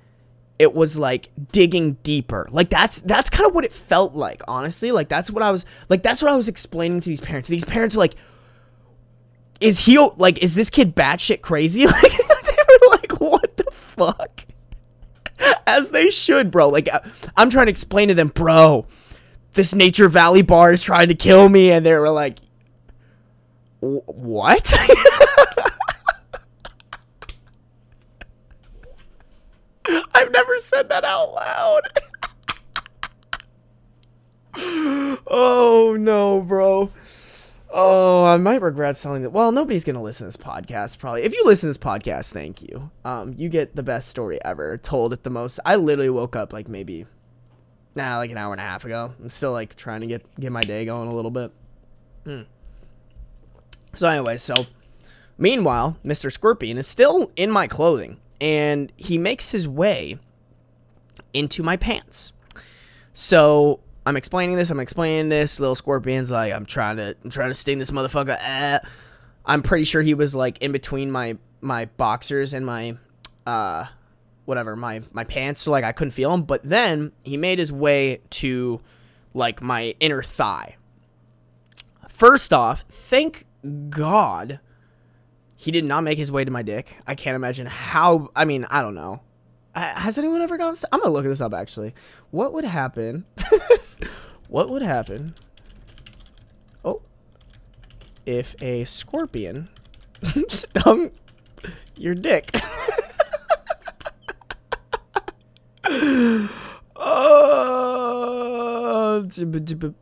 it 0.58 0.74
was 0.74 0.96
like 0.96 1.30
digging 1.50 1.94
deeper. 2.02 2.48
Like 2.50 2.70
that's 2.70 3.00
that's 3.02 3.30
kind 3.30 3.46
of 3.46 3.54
what 3.54 3.64
it 3.64 3.72
felt 3.72 4.14
like, 4.14 4.42
honestly. 4.46 4.92
Like 4.92 5.08
that's 5.08 5.30
what 5.30 5.42
I 5.42 5.50
was 5.50 5.64
like 5.88 6.02
that's 6.02 6.22
what 6.22 6.30
I 6.30 6.36
was 6.36 6.48
explaining 6.48 7.00
to 7.00 7.08
these 7.08 7.20
parents. 7.20 7.48
These 7.48 7.64
parents 7.64 7.96
are 7.96 7.98
like, 7.98 8.14
is 9.60 9.84
he 9.84 9.98
like 9.98 10.38
is 10.38 10.54
this 10.54 10.70
kid 10.70 10.94
batshit 10.94 11.40
crazy? 11.42 11.86
Like 11.92 12.12
they 12.56 12.56
were 12.68 12.90
like, 12.90 13.20
what 13.20 13.56
the 13.56 13.64
fuck? 13.96 14.46
As 15.66 15.90
they 15.90 16.10
should, 16.10 16.50
bro. 16.50 16.68
Like 16.68 16.92
uh, 16.92 17.00
I'm 17.36 17.50
trying 17.50 17.66
to 17.66 17.70
explain 17.70 18.08
to 18.08 18.14
them, 18.14 18.28
bro. 18.28 18.86
This 19.54 19.74
Nature 19.74 20.08
Valley 20.08 20.42
bar 20.42 20.72
is 20.72 20.82
trying 20.82 21.08
to 21.08 21.14
kill 21.14 21.48
me, 21.48 21.70
and 21.70 21.84
they 21.84 21.92
were 21.94 22.08
like, 22.10 22.38
what? 23.80 24.72
I've 30.14 30.30
never 30.30 30.58
said 30.58 30.88
that 30.88 31.04
out 31.04 31.34
loud. 31.34 31.82
oh 35.26 35.96
no, 35.98 36.40
bro. 36.40 36.90
Oh, 37.74 38.24
I 38.24 38.36
might 38.36 38.60
regret 38.60 38.98
selling 38.98 39.22
it. 39.24 39.32
Well, 39.32 39.50
nobody's 39.50 39.84
gonna 39.84 40.02
listen 40.02 40.30
to 40.30 40.36
this 40.36 40.44
podcast. 40.44 40.98
Probably. 40.98 41.22
If 41.22 41.32
you 41.32 41.42
listen 41.44 41.68
to 41.68 41.68
this 41.68 41.78
podcast, 41.78 42.32
thank 42.32 42.60
you. 42.60 42.90
Um, 43.04 43.34
you 43.38 43.48
get 43.48 43.74
the 43.74 43.82
best 43.82 44.08
story 44.08 44.38
ever 44.44 44.76
told 44.76 45.12
at 45.12 45.22
the 45.22 45.30
most. 45.30 45.58
I 45.64 45.76
literally 45.76 46.10
woke 46.10 46.36
up 46.36 46.52
like 46.52 46.68
maybe, 46.68 47.06
nah, 47.94 48.18
like 48.18 48.30
an 48.30 48.36
hour 48.36 48.52
and 48.52 48.60
a 48.60 48.64
half 48.64 48.84
ago. 48.84 49.14
I'm 49.18 49.30
still 49.30 49.52
like 49.52 49.74
trying 49.74 50.02
to 50.02 50.06
get 50.06 50.22
get 50.38 50.52
my 50.52 50.60
day 50.60 50.84
going 50.84 51.08
a 51.08 51.14
little 51.14 51.30
bit. 51.30 51.50
Hmm. 52.24 52.42
So 53.94 54.08
anyway, 54.08 54.36
so 54.36 54.66
meanwhile, 55.38 55.96
Mr. 56.04 56.30
Scorpion 56.30 56.76
is 56.76 56.86
still 56.86 57.30
in 57.36 57.50
my 57.50 57.66
clothing 57.66 58.18
and 58.40 58.92
he 58.96 59.18
makes 59.18 59.50
his 59.50 59.68
way 59.68 60.18
into 61.32 61.62
my 61.62 61.76
pants. 61.76 62.32
So 63.14 63.80
I'm 64.04 64.16
explaining 64.16 64.56
this. 64.56 64.70
I'm 64.70 64.80
explaining 64.80 65.28
this. 65.28 65.60
Little 65.60 65.76
scorpion's 65.76 66.30
like, 66.30 66.52
I'm 66.52 66.66
trying 66.66 66.96
to, 66.96 67.16
I'm 67.22 67.30
trying 67.30 67.50
to 67.50 67.54
sting 67.54 67.78
this 67.78 67.90
motherfucker. 67.90 68.36
Eh. 68.40 68.78
I'm 69.44 69.62
pretty 69.62 69.84
sure 69.84 70.02
he 70.02 70.14
was 70.14 70.34
like 70.34 70.58
in 70.58 70.72
between 70.72 71.10
my 71.10 71.36
my 71.60 71.84
boxers 71.84 72.54
and 72.54 72.66
my, 72.66 72.96
uh, 73.46 73.86
whatever 74.44 74.74
my 74.74 75.02
my 75.12 75.24
pants. 75.24 75.62
So 75.62 75.70
like 75.70 75.84
I 75.84 75.92
couldn't 75.92 76.12
feel 76.12 76.32
him. 76.34 76.42
But 76.42 76.62
then 76.64 77.12
he 77.22 77.36
made 77.36 77.58
his 77.58 77.72
way 77.72 78.20
to 78.30 78.80
like 79.34 79.62
my 79.62 79.94
inner 80.00 80.22
thigh. 80.22 80.76
First 82.08 82.52
off, 82.52 82.84
thank 82.88 83.46
God 83.88 84.60
he 85.56 85.70
did 85.70 85.84
not 85.84 86.02
make 86.02 86.18
his 86.18 86.32
way 86.32 86.44
to 86.44 86.50
my 86.50 86.62
dick. 86.62 86.96
I 87.06 87.14
can't 87.14 87.36
imagine 87.36 87.66
how. 87.66 88.30
I 88.34 88.44
mean, 88.44 88.64
I 88.68 88.82
don't 88.82 88.94
know. 88.94 89.20
Has 89.74 90.18
anyone 90.18 90.42
ever 90.42 90.58
gone? 90.58 90.74
I'm 90.90 91.00
gonna 91.00 91.12
look 91.12 91.24
this 91.24 91.40
up 91.40 91.54
actually. 91.54 91.94
What 92.30 92.52
would 92.52 92.64
happen? 92.64 93.24
what 94.48 94.68
would 94.70 94.82
happen? 94.82 95.34
Oh, 96.84 97.00
if 98.26 98.54
a 98.60 98.84
scorpion 98.84 99.68
stung 100.48 101.12
your 101.96 102.14
dick. 102.14 102.50
oh, 106.96 109.28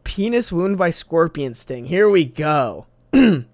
penis 0.05 0.53
wound 0.53 0.79
by 0.79 0.91
scorpion 0.91 1.55
sting. 1.55 1.87
Here 1.87 2.09
we 2.09 2.25
go. 2.25 2.87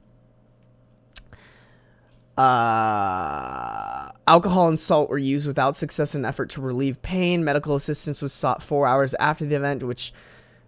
Uh, 2.36 4.10
alcohol 4.26 4.68
and 4.68 4.78
salt 4.78 5.08
were 5.08 5.18
used 5.18 5.46
without 5.46 5.76
success 5.76 6.14
in 6.14 6.24
effort 6.24 6.50
to 6.50 6.60
relieve 6.60 7.00
pain. 7.02 7.44
Medical 7.44 7.74
assistance 7.74 8.20
was 8.20 8.32
sought 8.32 8.62
four 8.62 8.86
hours 8.86 9.14
after 9.14 9.46
the 9.46 9.56
event, 9.56 9.82
which 9.82 10.12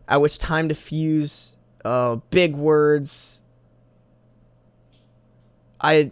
at 0.08 0.20
which 0.20 0.38
time 0.38 0.68
to 0.68 0.74
fuse 0.74 1.56
uh, 1.84 2.16
big 2.30 2.54
words. 2.54 3.42
I 5.80 6.10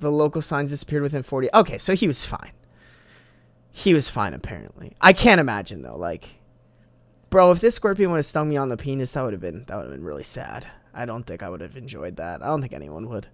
the 0.00 0.10
local 0.10 0.42
signs 0.42 0.70
disappeared 0.70 1.02
within 1.02 1.22
40. 1.22 1.48
Okay, 1.52 1.78
so 1.78 1.94
he 1.94 2.06
was 2.06 2.24
fine. 2.24 2.52
He 3.70 3.94
was 3.94 4.08
fine 4.08 4.34
apparently. 4.34 4.96
I 5.00 5.12
can't 5.12 5.40
imagine 5.40 5.82
though, 5.82 5.96
like 5.96 6.28
bro, 7.30 7.52
if 7.52 7.60
this 7.60 7.76
scorpion 7.76 8.10
would 8.10 8.18
have 8.18 8.26
stung 8.26 8.48
me 8.48 8.56
on 8.56 8.68
the 8.70 8.76
penis, 8.76 9.12
that 9.12 9.22
would 9.22 9.32
have 9.32 9.40
been 9.40 9.64
that 9.66 9.76
would 9.76 9.84
have 9.84 9.92
been 9.92 10.04
really 10.04 10.24
sad. 10.24 10.66
I 10.92 11.04
don't 11.04 11.24
think 11.24 11.42
I 11.42 11.48
would 11.48 11.60
have 11.60 11.76
enjoyed 11.76 12.16
that. 12.16 12.42
I 12.42 12.46
don't 12.46 12.60
think 12.60 12.72
anyone 12.72 13.08
would. 13.08 13.28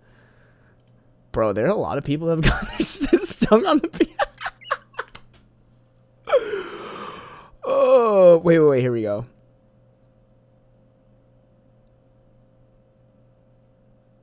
Bro, 1.35 1.53
there 1.55 1.67
are 1.67 1.71
a 1.71 1.75
lot 1.75 1.99
of 1.99 2.05
people 2.05 2.29
that 2.29 2.45
have 2.45 2.69
gotten 2.79 3.27
stung 3.27 3.67
on 3.67 3.81
the 3.81 3.89
penis. 3.89 4.15
oh, 7.65 8.41
wait, 8.43 8.61
wait, 8.61 8.69
wait. 8.69 8.81
Here 8.81 8.93
we 8.93 9.03
go. 9.03 9.27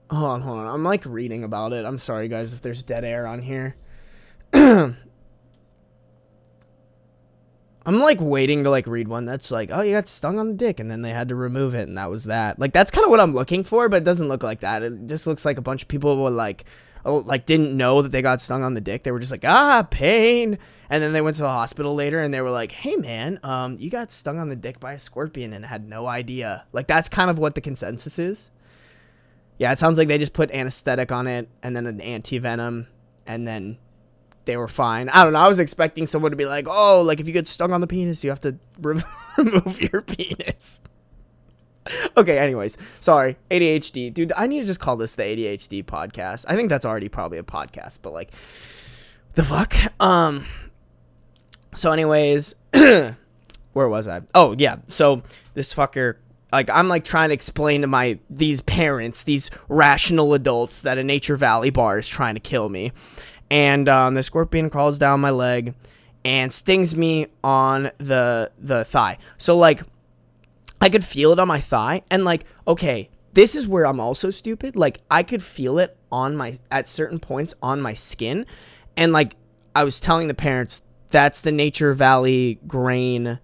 Hold 0.10 0.24
on, 0.24 0.42
hold 0.42 0.60
on. 0.60 0.68
I'm 0.68 0.86
like 0.86 1.06
reading 1.06 1.44
about 1.44 1.74
it. 1.74 1.86
I'm 1.86 2.00
sorry, 2.00 2.30
guys, 2.30 2.54
if 2.54 2.62
there's 2.62 2.82
dead 2.82 3.04
air 3.04 3.28
on 3.28 3.42
here. 3.42 3.76
I'm 4.54 4.96
like 7.86 8.20
waiting 8.22 8.64
to 8.64 8.70
like 8.70 8.88
read 8.88 9.10
one 9.10 9.26
that's 9.26 9.52
like, 9.52 9.70
oh, 9.74 9.82
you 9.82 9.96
got 9.96 10.08
stung 10.08 10.40
on 10.40 10.48
the 10.48 10.54
dick, 10.54 10.80
and 10.80 10.90
then 10.90 11.02
they 11.02 11.12
had 11.12 11.28
to 11.28 11.36
remove 11.36 11.76
it, 11.76 11.90
and 11.90 11.98
that 11.98 12.10
was 12.10 12.24
that. 12.26 12.58
Like 12.58 12.72
that's 12.72 12.90
kind 12.92 13.04
of 13.04 13.12
what 13.12 13.20
I'm 13.20 13.34
looking 13.34 13.66
for, 13.66 13.90
but 13.90 13.98
it 13.98 14.06
doesn't 14.06 14.30
look 14.30 14.44
like 14.44 14.62
that. 14.62 14.82
It 14.82 15.08
just 15.08 15.28
looks 15.28 15.44
like 15.44 15.58
a 15.58 15.62
bunch 15.62 15.82
of 15.82 15.90
people 15.90 16.16
were 16.24 16.30
like 16.30 16.64
like 17.06 17.46
didn't 17.46 17.76
know 17.76 18.02
that 18.02 18.12
they 18.12 18.22
got 18.22 18.42
stung 18.42 18.64
on 18.64 18.74
the 18.74 18.82
dick. 18.82 19.04
They 19.04 19.12
were 19.12 19.20
just 19.20 19.32
like, 19.32 19.46
ah, 19.46 19.88
pain. 19.90 20.58
And 20.90 21.02
then 21.02 21.14
they 21.14 21.22
went 21.22 21.38
to 21.38 21.42
the 21.44 21.50
hospital 21.50 21.96
later 21.96 22.22
and 22.22 22.34
they 22.34 22.42
were 22.42 22.52
like, 22.52 22.72
hey 22.72 22.96
man, 22.96 23.40
um, 23.44 23.78
you 23.80 23.90
got 23.90 24.12
stung 24.12 24.40
on 24.40 24.50
the 24.50 24.56
dick 24.56 24.80
by 24.80 24.94
a 24.94 25.00
scorpion 25.00 25.54
and 25.54 25.66
had 25.66 25.88
no 25.88 26.08
idea. 26.08 26.66
Like 26.74 26.88
that's 26.88 27.10
kind 27.10 27.30
of 27.30 27.40
what 27.40 27.56
the 27.56 27.62
consensus 27.62 28.20
is. 28.20 28.52
Yeah, 29.58 29.72
it 29.72 29.80
sounds 29.80 29.98
like 29.98 30.08
they 30.08 30.18
just 30.18 30.34
put 30.34 30.52
anesthetic 30.52 31.12
on 31.12 31.28
it 31.28 31.48
and 31.64 31.76
then 31.76 31.86
an 31.86 32.02
anti 32.02 32.40
venom 32.40 32.88
and 33.26 33.48
then 33.48 33.78
they 34.46 34.58
were 34.58 34.68
fine. 34.68 35.08
I 35.10 35.24
don't 35.24 35.34
know. 35.34 35.40
I 35.40 35.48
was 35.48 35.60
expecting 35.60 36.08
someone 36.08 36.32
to 36.32 36.38
be 36.38 36.46
like, 36.46 36.68
oh, 36.68 37.02
like 37.02 37.20
if 37.20 37.28
you 37.28 37.34
get 37.34 37.48
stung 37.48 37.72
on 37.72 37.82
the 37.82 37.88
penis, 37.88 38.24
you 38.24 38.30
have 38.32 38.42
to 38.42 38.58
remove 38.82 39.82
your 39.82 40.02
penis. 40.02 40.82
okay, 42.18 42.38
anyways, 42.38 42.78
sorry. 43.00 43.38
ADHD. 43.50 44.14
Dude, 44.14 44.34
I 44.36 44.48
need 44.48 44.62
to 44.62 44.66
just 44.66 44.80
call 44.80 44.96
this 44.96 45.16
the 45.16 45.24
ADHD 45.24 45.84
podcast. 45.84 46.46
I 46.48 46.56
think 46.56 46.70
that's 46.70 46.86
already 46.86 47.10
probably 47.10 47.38
a 47.38 47.44
podcast, 47.44 48.00
but 48.02 48.14
like 48.14 48.32
the 49.34 49.44
fuck? 49.44 49.76
Um. 50.02 50.46
So, 51.74 51.92
anyways, 51.92 52.56
where 52.72 53.16
was 53.74 54.08
I? 54.08 54.22
Oh 54.36 54.56
yeah. 54.58 54.78
So 54.88 55.24
this 55.54 55.74
fucker, 55.74 56.18
like, 56.52 56.70
I'm 56.70 56.88
like 56.88 57.06
trying 57.06 57.30
to 57.30 57.34
explain 57.34 57.82
to 57.82 57.88
my 57.88 58.20
these 58.30 58.62
parents, 58.62 59.24
these 59.24 59.50
rational 59.70 60.34
adults, 60.34 60.82
that 60.82 60.98
a 60.98 61.04
Nature 61.04 61.38
Valley 61.38 61.70
bar 61.70 61.98
is 61.98 62.08
trying 62.08 62.36
to 62.36 62.42
kill 62.42 62.70
me, 62.70 62.92
and 63.50 63.88
um, 63.88 64.14
the 64.16 64.24
scorpion 64.24 64.70
crawls 64.70 64.98
down 64.98 65.22
my 65.22 65.32
leg 65.32 65.74
and 66.24 66.52
stings 66.54 66.96
me 66.96 67.28
on 67.44 67.92
the 67.98 68.52
the 68.60 68.86
thigh. 68.86 69.18
So 69.38 69.58
like, 69.58 69.84
I 70.82 70.90
could 70.90 71.06
feel 71.06 71.32
it 71.32 71.40
on 71.40 71.48
my 71.48 71.62
thigh, 71.62 72.02
and 72.10 72.26
like, 72.26 72.44
okay, 72.68 73.10
this 73.34 73.56
is 73.56 73.68
where 73.68 73.86
I'm 73.86 74.00
also 74.00 74.32
stupid. 74.32 74.76
Like, 74.76 75.02
I 75.10 75.24
could 75.24 75.44
feel 75.44 75.78
it 75.80 75.96
on 76.12 76.36
my 76.36 76.60
at 76.70 76.90
certain 76.90 77.20
points 77.20 77.54
on 77.62 77.80
my 77.80 77.94
skin, 77.94 78.46
and 78.98 79.14
like, 79.14 79.36
I 79.76 79.84
was 79.84 80.00
telling 80.00 80.28
the 80.28 80.34
parents 80.34 80.82
that's 81.12 81.42
the 81.42 81.52
Nature 81.52 81.94
Valley 81.94 82.60
grain, 82.68 83.40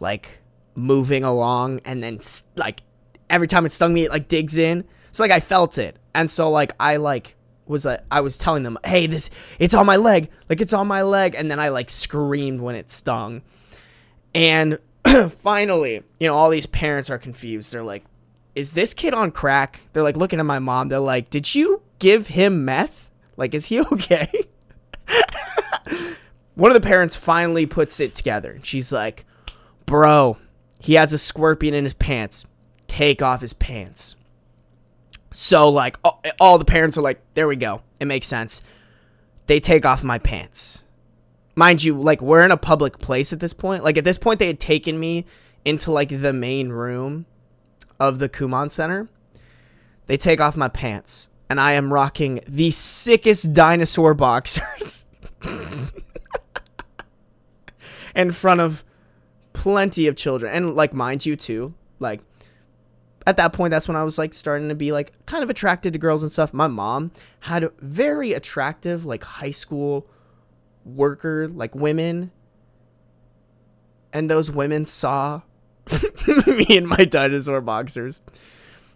like 0.00 0.40
moving 0.74 1.24
along, 1.24 1.80
and 1.84 2.02
then 2.02 2.20
like 2.56 2.82
every 3.30 3.48
time 3.48 3.64
it 3.64 3.72
stung 3.72 3.94
me, 3.94 4.04
it 4.04 4.10
like 4.10 4.28
digs 4.28 4.56
in. 4.56 4.84
So 5.12 5.22
like 5.22 5.32
I 5.32 5.40
felt 5.40 5.78
it, 5.78 5.96
and 6.14 6.30
so 6.30 6.50
like 6.50 6.72
I 6.78 6.96
like 6.96 7.36
was 7.66 7.84
like 7.84 8.00
I 8.10 8.20
was 8.20 8.36
telling 8.36 8.62
them, 8.64 8.78
hey, 8.84 9.06
this 9.06 9.30
it's 9.58 9.74
on 9.74 9.86
my 9.86 9.96
leg, 9.96 10.28
like 10.50 10.60
it's 10.60 10.72
on 10.72 10.86
my 10.86 11.02
leg, 11.02 11.34
and 11.34 11.50
then 11.50 11.58
I 11.58 11.70
like 11.70 11.90
screamed 11.90 12.60
when 12.60 12.74
it 12.74 12.90
stung, 12.90 13.42
and 14.34 14.78
finally, 15.42 16.02
you 16.18 16.28
know, 16.28 16.34
all 16.34 16.50
these 16.50 16.66
parents 16.66 17.10
are 17.10 17.18
confused. 17.18 17.72
They're 17.72 17.82
like, 17.82 18.04
is 18.54 18.72
this 18.72 18.94
kid 18.94 19.14
on 19.14 19.30
crack? 19.30 19.80
They're 19.92 20.02
like 20.02 20.16
looking 20.16 20.38
at 20.38 20.46
my 20.46 20.58
mom. 20.58 20.88
They're 20.88 20.98
like, 20.98 21.30
did 21.30 21.54
you 21.54 21.82
give 21.98 22.28
him 22.28 22.64
meth? 22.64 23.10
Like, 23.36 23.54
is 23.54 23.66
he 23.66 23.80
okay? 23.92 24.30
one 26.54 26.70
of 26.70 26.74
the 26.74 26.86
parents 26.86 27.16
finally 27.16 27.66
puts 27.66 28.00
it 28.00 28.14
together. 28.14 28.60
She's 28.62 28.92
like, 28.92 29.24
Bro, 29.86 30.38
he 30.80 30.94
has 30.94 31.12
a 31.12 31.18
scorpion 31.18 31.74
in 31.74 31.84
his 31.84 31.94
pants. 31.94 32.44
Take 32.88 33.22
off 33.22 33.40
his 33.40 33.52
pants. 33.52 34.16
So, 35.32 35.68
like, 35.68 35.98
all, 36.38 36.58
the 36.58 36.64
parents 36.64 36.96
are 36.96 37.02
like, 37.02 37.20
There 37.34 37.48
we 37.48 37.56
go. 37.56 37.82
It 37.98 38.06
makes 38.06 38.26
sense. 38.26 38.62
They 39.46 39.60
take 39.60 39.84
off 39.84 40.02
my 40.02 40.18
pants. 40.18 40.83
Mind 41.54 41.84
you, 41.84 41.96
like, 41.96 42.20
we're 42.20 42.44
in 42.44 42.50
a 42.50 42.56
public 42.56 42.98
place 42.98 43.32
at 43.32 43.40
this 43.40 43.52
point. 43.52 43.84
Like, 43.84 43.96
at 43.96 44.04
this 44.04 44.18
point, 44.18 44.38
they 44.38 44.46
had 44.48 44.60
taken 44.60 44.98
me 44.98 45.24
into, 45.64 45.92
like, 45.92 46.08
the 46.08 46.32
main 46.32 46.70
room 46.70 47.26
of 48.00 48.18
the 48.18 48.28
Kumon 48.28 48.70
Center. 48.70 49.08
They 50.06 50.16
take 50.16 50.40
off 50.40 50.56
my 50.56 50.68
pants, 50.68 51.28
and 51.48 51.60
I 51.60 51.72
am 51.72 51.92
rocking 51.92 52.40
the 52.46 52.70
sickest 52.70 53.52
dinosaur 53.52 54.14
boxers. 54.14 55.06
in 58.14 58.30
front 58.30 58.60
of 58.60 58.84
plenty 59.52 60.06
of 60.06 60.16
children 60.16 60.52
and 60.52 60.74
like 60.74 60.92
mind 60.92 61.24
you 61.24 61.36
too 61.36 61.74
like 61.98 62.20
at 63.26 63.36
that 63.36 63.52
point 63.52 63.70
that's 63.70 63.88
when 63.88 63.96
i 63.96 64.02
was 64.02 64.18
like 64.18 64.34
starting 64.34 64.68
to 64.68 64.74
be 64.74 64.92
like 64.92 65.12
kind 65.26 65.42
of 65.42 65.50
attracted 65.50 65.92
to 65.92 65.98
girls 65.98 66.22
and 66.22 66.32
stuff 66.32 66.52
my 66.52 66.66
mom 66.66 67.10
had 67.40 67.68
very 67.78 68.32
attractive 68.32 69.04
like 69.04 69.22
high 69.22 69.50
school 69.50 70.06
worker 70.84 71.48
like 71.48 71.74
women. 71.74 72.30
And 74.12 74.30
those 74.30 74.50
women 74.50 74.86
saw 74.86 75.42
me 76.46 76.66
in 76.68 76.86
my 76.86 76.96
dinosaur 76.96 77.60
boxers. 77.60 78.20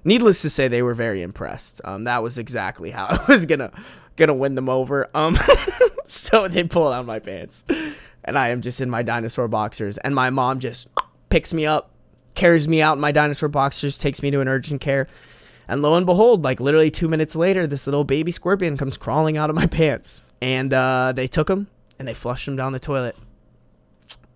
Needless 0.04 0.42
to 0.42 0.50
say 0.50 0.68
they 0.68 0.82
were 0.82 0.94
very 0.94 1.22
impressed. 1.22 1.80
Um, 1.84 2.04
that 2.04 2.22
was 2.22 2.38
exactly 2.38 2.90
how 2.90 3.06
i 3.28 3.32
was 3.32 3.44
gonna 3.46 3.72
gonna 4.16 4.34
win 4.34 4.54
them 4.54 4.68
over. 4.68 5.08
Um 5.14 5.38
so 6.06 6.48
they 6.48 6.64
pulled 6.64 6.92
out 6.92 7.06
my 7.06 7.18
pants. 7.18 7.64
And 8.24 8.38
I 8.38 8.48
am 8.48 8.60
just 8.60 8.80
in 8.80 8.90
my 8.90 9.02
dinosaur 9.02 9.48
boxers, 9.48 9.96
and 9.98 10.14
my 10.14 10.28
mom 10.28 10.60
just 10.60 10.86
picks 11.30 11.54
me 11.54 11.64
up, 11.64 11.90
carries 12.34 12.68
me 12.68 12.82
out 12.82 12.98
in 12.98 13.00
my 13.00 13.10
dinosaur 13.10 13.48
boxers, 13.48 13.96
takes 13.96 14.22
me 14.22 14.30
to 14.30 14.40
an 14.40 14.48
urgent 14.48 14.82
care, 14.82 15.08
and 15.66 15.80
lo 15.80 15.94
and 15.96 16.04
behold, 16.04 16.42
like 16.42 16.60
literally 16.60 16.90
two 16.90 17.08
minutes 17.08 17.34
later, 17.34 17.66
this 17.66 17.86
little 17.86 18.04
baby 18.04 18.30
scorpion 18.30 18.76
comes 18.76 18.98
crawling 18.98 19.38
out 19.38 19.48
of 19.48 19.56
my 19.56 19.66
pants, 19.66 20.20
and 20.42 20.74
uh, 20.74 21.12
they 21.14 21.26
took 21.26 21.48
him 21.48 21.68
and 21.98 22.06
they 22.06 22.14
flushed 22.14 22.46
him 22.46 22.56
down 22.56 22.72
the 22.72 22.78
toilet. 22.78 23.16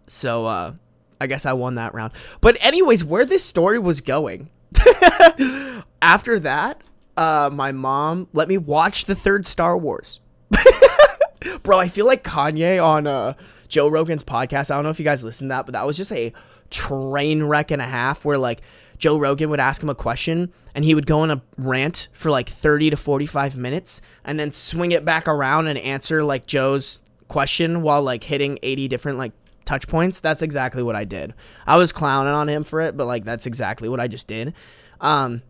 So 0.07 0.47
uh, 0.47 0.75
I 1.21 1.27
guess 1.27 1.47
I 1.47 1.53
won 1.53 1.77
that 1.77 1.95
round. 1.95 2.13
But 2.41 2.57
anyways, 2.61 3.05
where 3.05 3.25
this 3.25 3.45
story 3.45 3.79
was 3.79 4.01
going, 4.01 4.51
after 6.03 6.39
that, 6.41 6.81
uh, 7.17 7.51
my 7.53 7.73
mom 7.73 8.29
let 8.33 8.49
me 8.49 8.59
watch 8.59 9.05
the 9.05 9.15
third 9.15 9.47
Star 9.47 9.77
Wars. 9.77 10.21
Bro, 11.63 11.79
I 11.79 11.89
feel 11.89 12.07
like 12.07 12.25
Kanye 12.25 12.83
on 12.83 13.07
uh 13.07 13.35
Joe 13.69 13.89
Rogan's 13.89 14.25
podcast. 14.25 14.71
I 14.71 14.75
don't 14.75 14.85
know 14.85 14.91
if 14.91 14.99
you 14.99 15.05
guys 15.05 15.25
listened 15.25 15.49
to 15.49 15.55
that, 15.55 15.67
but 15.67 15.73
that 15.73 15.87
was 15.87 15.97
just 15.97 16.13
a 16.13 16.33
train 16.71 17.43
wreck 17.43 17.71
and 17.71 17.83
a 17.83 17.87
half 17.87 18.25
where 18.25 18.39
like 18.39 18.63
Joe 18.99 19.19
Rogan 19.19 19.51
would 19.51 19.61
ask 19.61 19.83
him 19.83 19.89
a 19.89 19.95
question 19.95 20.53
and 20.75 20.85
he 20.85 20.95
would 20.95 21.07
go 21.07 21.21
on 21.21 21.31
a 21.31 21.43
rant 21.57 22.09
for 22.13 22.31
like 22.31 22.49
30 22.49 22.91
to 22.91 22.97
45 22.97 23.57
minutes 23.57 24.01
and 24.25 24.39
then 24.39 24.53
swing 24.53 24.93
it 24.93 25.05
back 25.05 25.29
around 25.29 25.67
and 25.67 25.79
answer 25.79 26.25
like 26.25 26.47
Joe's 26.47 26.99
question 27.33 27.83
while 27.83 28.03
like 28.03 28.25
hitting 28.25 28.59
80 28.63 28.89
different 28.89 29.19
like 29.19 29.33
touch 29.65 29.89
points. 29.89 30.21
That's 30.21 30.43
exactly 30.43 30.83
what 30.83 30.95
I 30.95 31.05
did. 31.05 31.35
I 31.67 31.77
was 31.77 31.93
clowning 31.93 32.35
on 32.35 32.49
him 32.49 32.63
for 32.63 32.81
it, 32.81 32.97
but 32.97 33.07
like 33.07 33.25
that's 33.25 33.47
exactly 33.47 33.89
what 33.89 34.01
I 34.01 34.07
just 34.07 34.27
did. 34.29 34.55
Um 35.01 35.43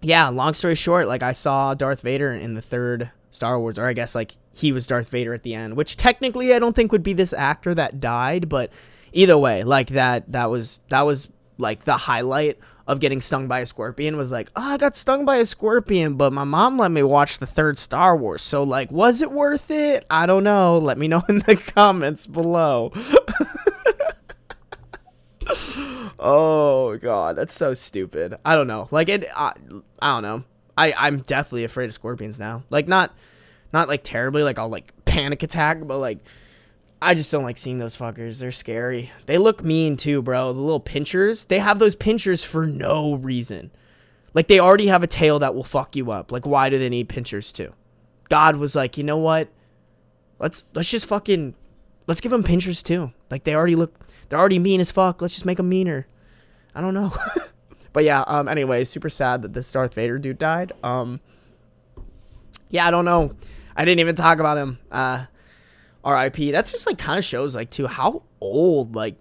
yeah, 0.00 0.28
long 0.28 0.54
story 0.54 0.74
short, 0.74 1.06
like 1.06 1.22
I 1.22 1.32
saw 1.32 1.74
Darth 1.74 2.00
Vader 2.00 2.32
in 2.32 2.54
the 2.54 2.62
third 2.62 3.10
Star 3.30 3.58
Wars, 3.60 3.78
or 3.78 3.86
I 3.86 3.92
guess 3.92 4.14
like 4.14 4.36
he 4.54 4.72
was 4.72 4.86
Darth 4.86 5.08
Vader 5.10 5.34
at 5.34 5.42
the 5.42 5.54
end, 5.54 5.76
which 5.76 5.96
technically 5.96 6.54
I 6.54 6.58
don't 6.58 6.74
think 6.74 6.92
would 6.92 7.02
be 7.02 7.12
this 7.12 7.32
actor 7.32 7.74
that 7.74 8.00
died, 8.00 8.48
but 8.48 8.70
either 9.12 9.36
way, 9.36 9.64
like 9.64 9.90
that 9.90 10.32
that 10.32 10.50
was 10.50 10.78
that 10.88 11.02
was 11.02 11.28
like 11.58 11.84
the 11.84 11.96
highlight 11.96 12.58
of 12.86 13.00
getting 13.00 13.20
stung 13.20 13.48
by 13.48 13.60
a 13.60 13.66
scorpion 13.66 14.16
was 14.16 14.30
like, 14.30 14.48
oh, 14.54 14.62
I 14.62 14.76
got 14.76 14.94
stung 14.94 15.24
by 15.24 15.36
a 15.38 15.46
scorpion, 15.46 16.14
but 16.14 16.32
my 16.32 16.44
mom 16.44 16.78
let 16.78 16.90
me 16.90 17.02
watch 17.02 17.38
the 17.38 17.46
third 17.46 17.78
Star 17.78 18.16
Wars. 18.16 18.42
So 18.42 18.62
like, 18.62 18.90
was 18.90 19.22
it 19.22 19.32
worth 19.32 19.70
it? 19.70 20.06
I 20.08 20.26
don't 20.26 20.44
know. 20.44 20.78
Let 20.78 20.98
me 20.98 21.08
know 21.08 21.22
in 21.28 21.40
the 21.40 21.56
comments 21.56 22.26
below. 22.26 22.92
oh 26.18 26.96
god, 26.98 27.36
that's 27.36 27.54
so 27.54 27.74
stupid. 27.74 28.36
I 28.44 28.54
don't 28.54 28.68
know. 28.68 28.88
Like 28.90 29.08
it 29.08 29.26
I, 29.34 29.52
I 30.00 30.14
don't 30.14 30.22
know. 30.22 30.44
I 30.78 30.92
I'm 30.96 31.20
definitely 31.22 31.64
afraid 31.64 31.86
of 31.86 31.94
scorpions 31.94 32.38
now. 32.38 32.62
Like 32.70 32.86
not 32.86 33.14
not 33.72 33.88
like 33.88 34.02
terribly, 34.04 34.42
like 34.42 34.58
I'll 34.58 34.68
like 34.68 34.92
panic 35.04 35.42
attack, 35.42 35.78
but 35.84 35.98
like 35.98 36.18
I 37.00 37.14
just 37.14 37.30
don't 37.30 37.44
like 37.44 37.58
seeing 37.58 37.78
those 37.78 37.96
fuckers. 37.96 38.38
They're 38.38 38.52
scary. 38.52 39.10
They 39.26 39.38
look 39.38 39.62
mean 39.62 39.96
too, 39.96 40.22
bro. 40.22 40.52
The 40.52 40.60
little 40.60 40.80
pinchers, 40.80 41.44
they 41.44 41.58
have 41.58 41.78
those 41.78 41.94
pinchers 41.94 42.42
for 42.42 42.66
no 42.66 43.14
reason. 43.14 43.70
Like 44.34 44.48
they 44.48 44.60
already 44.60 44.86
have 44.86 45.02
a 45.02 45.06
tail 45.06 45.38
that 45.38 45.54
will 45.54 45.64
fuck 45.64 45.96
you 45.96 46.10
up. 46.10 46.32
Like 46.32 46.46
why 46.46 46.68
do 46.68 46.78
they 46.78 46.88
need 46.88 47.08
pinchers 47.08 47.52
too? 47.52 47.72
God 48.28 48.56
was 48.56 48.74
like, 48.74 48.96
"You 48.96 49.04
know 49.04 49.18
what? 49.18 49.48
Let's 50.38 50.66
let's 50.74 50.88
just 50.88 51.06
fucking 51.06 51.54
let's 52.06 52.20
give 52.20 52.32
them 52.32 52.42
pinchers 52.42 52.82
too. 52.82 53.12
Like 53.30 53.44
they 53.44 53.54
already 53.54 53.76
look 53.76 53.94
they're 54.28 54.38
already 54.38 54.58
mean 54.58 54.80
as 54.80 54.90
fuck. 54.90 55.22
Let's 55.22 55.34
just 55.34 55.46
make 55.46 55.58
them 55.58 55.68
meaner." 55.68 56.06
I 56.74 56.82
don't 56.82 56.94
know. 56.94 57.14
but 57.92 58.04
yeah, 58.04 58.22
um 58.26 58.48
anyway, 58.48 58.84
super 58.84 59.08
sad 59.08 59.42
that 59.42 59.54
this 59.54 59.70
Darth 59.72 59.94
Vader 59.94 60.18
dude 60.18 60.38
died. 60.38 60.72
Um 60.82 61.20
yeah, 62.68 62.86
I 62.86 62.90
don't 62.90 63.04
know. 63.04 63.32
I 63.76 63.84
didn't 63.84 64.00
even 64.00 64.16
talk 64.16 64.38
about 64.38 64.58
him. 64.58 64.78
Uh, 64.90 65.26
R.I.P. 66.06 66.52
That's 66.52 66.70
just 66.70 66.86
like 66.86 66.98
kind 66.98 67.18
of 67.18 67.24
shows 67.24 67.54
like 67.56 67.68
too 67.68 67.88
how 67.88 68.22
old 68.40 68.94
like 68.94 69.16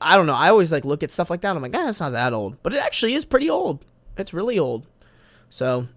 I 0.00 0.16
don't 0.16 0.26
know. 0.26 0.34
I 0.34 0.48
always 0.48 0.72
like 0.72 0.84
look 0.84 1.02
at 1.02 1.12
stuff 1.12 1.28
like 1.28 1.42
that. 1.42 1.54
I'm 1.54 1.60
like, 1.60 1.74
ah, 1.74 1.88
it's 1.88 2.00
not 2.00 2.12
that 2.12 2.32
old, 2.32 2.62
but 2.62 2.72
it 2.72 2.78
actually 2.78 3.14
is 3.14 3.24
pretty 3.24 3.50
old. 3.50 3.84
It's 4.16 4.32
really 4.32 4.58
old. 4.58 4.86
So 5.50 5.88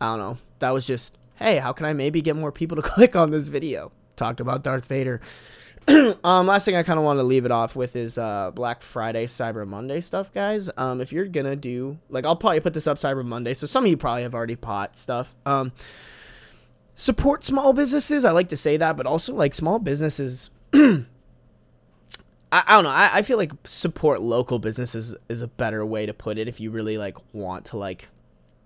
I 0.00 0.06
don't 0.06 0.18
know. 0.18 0.38
That 0.58 0.70
was 0.70 0.86
just 0.86 1.16
hey, 1.36 1.58
how 1.58 1.72
can 1.72 1.84
I 1.84 1.92
maybe 1.92 2.22
get 2.22 2.34
more 2.34 2.50
people 2.50 2.76
to 2.76 2.82
click 2.94 3.14
on 3.14 3.30
this 3.30 3.48
video? 3.48 3.92
Talk 4.16 4.40
about 4.40 4.64
Darth 4.64 4.86
Vader. 4.86 5.20
um, 6.24 6.46
last 6.46 6.64
thing 6.64 6.76
I 6.76 6.82
kind 6.82 6.98
of 6.98 7.04
want 7.04 7.18
to 7.18 7.24
leave 7.24 7.44
it 7.44 7.50
off 7.50 7.76
with 7.76 7.94
is 7.94 8.16
uh, 8.16 8.52
Black 8.54 8.80
Friday, 8.80 9.26
Cyber 9.26 9.66
Monday 9.66 10.00
stuff, 10.00 10.32
guys. 10.32 10.70
Um, 10.78 11.02
if 11.02 11.12
you're 11.12 11.26
gonna 11.26 11.56
do 11.56 11.98
like, 12.08 12.24
I'll 12.24 12.36
probably 12.36 12.60
put 12.60 12.72
this 12.72 12.86
up 12.86 12.96
Cyber 12.96 13.22
Monday, 13.22 13.52
so 13.52 13.66
some 13.66 13.84
of 13.84 13.90
you 13.90 13.98
probably 13.98 14.22
have 14.22 14.34
already 14.34 14.54
bought 14.54 14.98
stuff. 14.98 15.34
Um, 15.44 15.72
support 16.94 17.44
small 17.44 17.72
businesses. 17.72 18.24
I 18.24 18.30
like 18.30 18.48
to 18.50 18.56
say 18.56 18.76
that, 18.76 18.96
but 18.96 19.06
also 19.06 19.34
like 19.34 19.54
small 19.54 19.78
businesses. 19.78 20.50
I, 20.72 21.04
I 22.52 22.74
don't 22.74 22.84
know. 22.84 22.90
I, 22.90 23.18
I 23.18 23.22
feel 23.22 23.36
like 23.36 23.52
support 23.64 24.20
local 24.20 24.58
businesses 24.58 25.14
is 25.28 25.42
a 25.42 25.48
better 25.48 25.84
way 25.84 26.06
to 26.06 26.14
put 26.14 26.38
it 26.38 26.48
if 26.48 26.60
you 26.60 26.70
really 26.70 26.98
like 26.98 27.16
want 27.32 27.66
to 27.66 27.76
like 27.76 28.08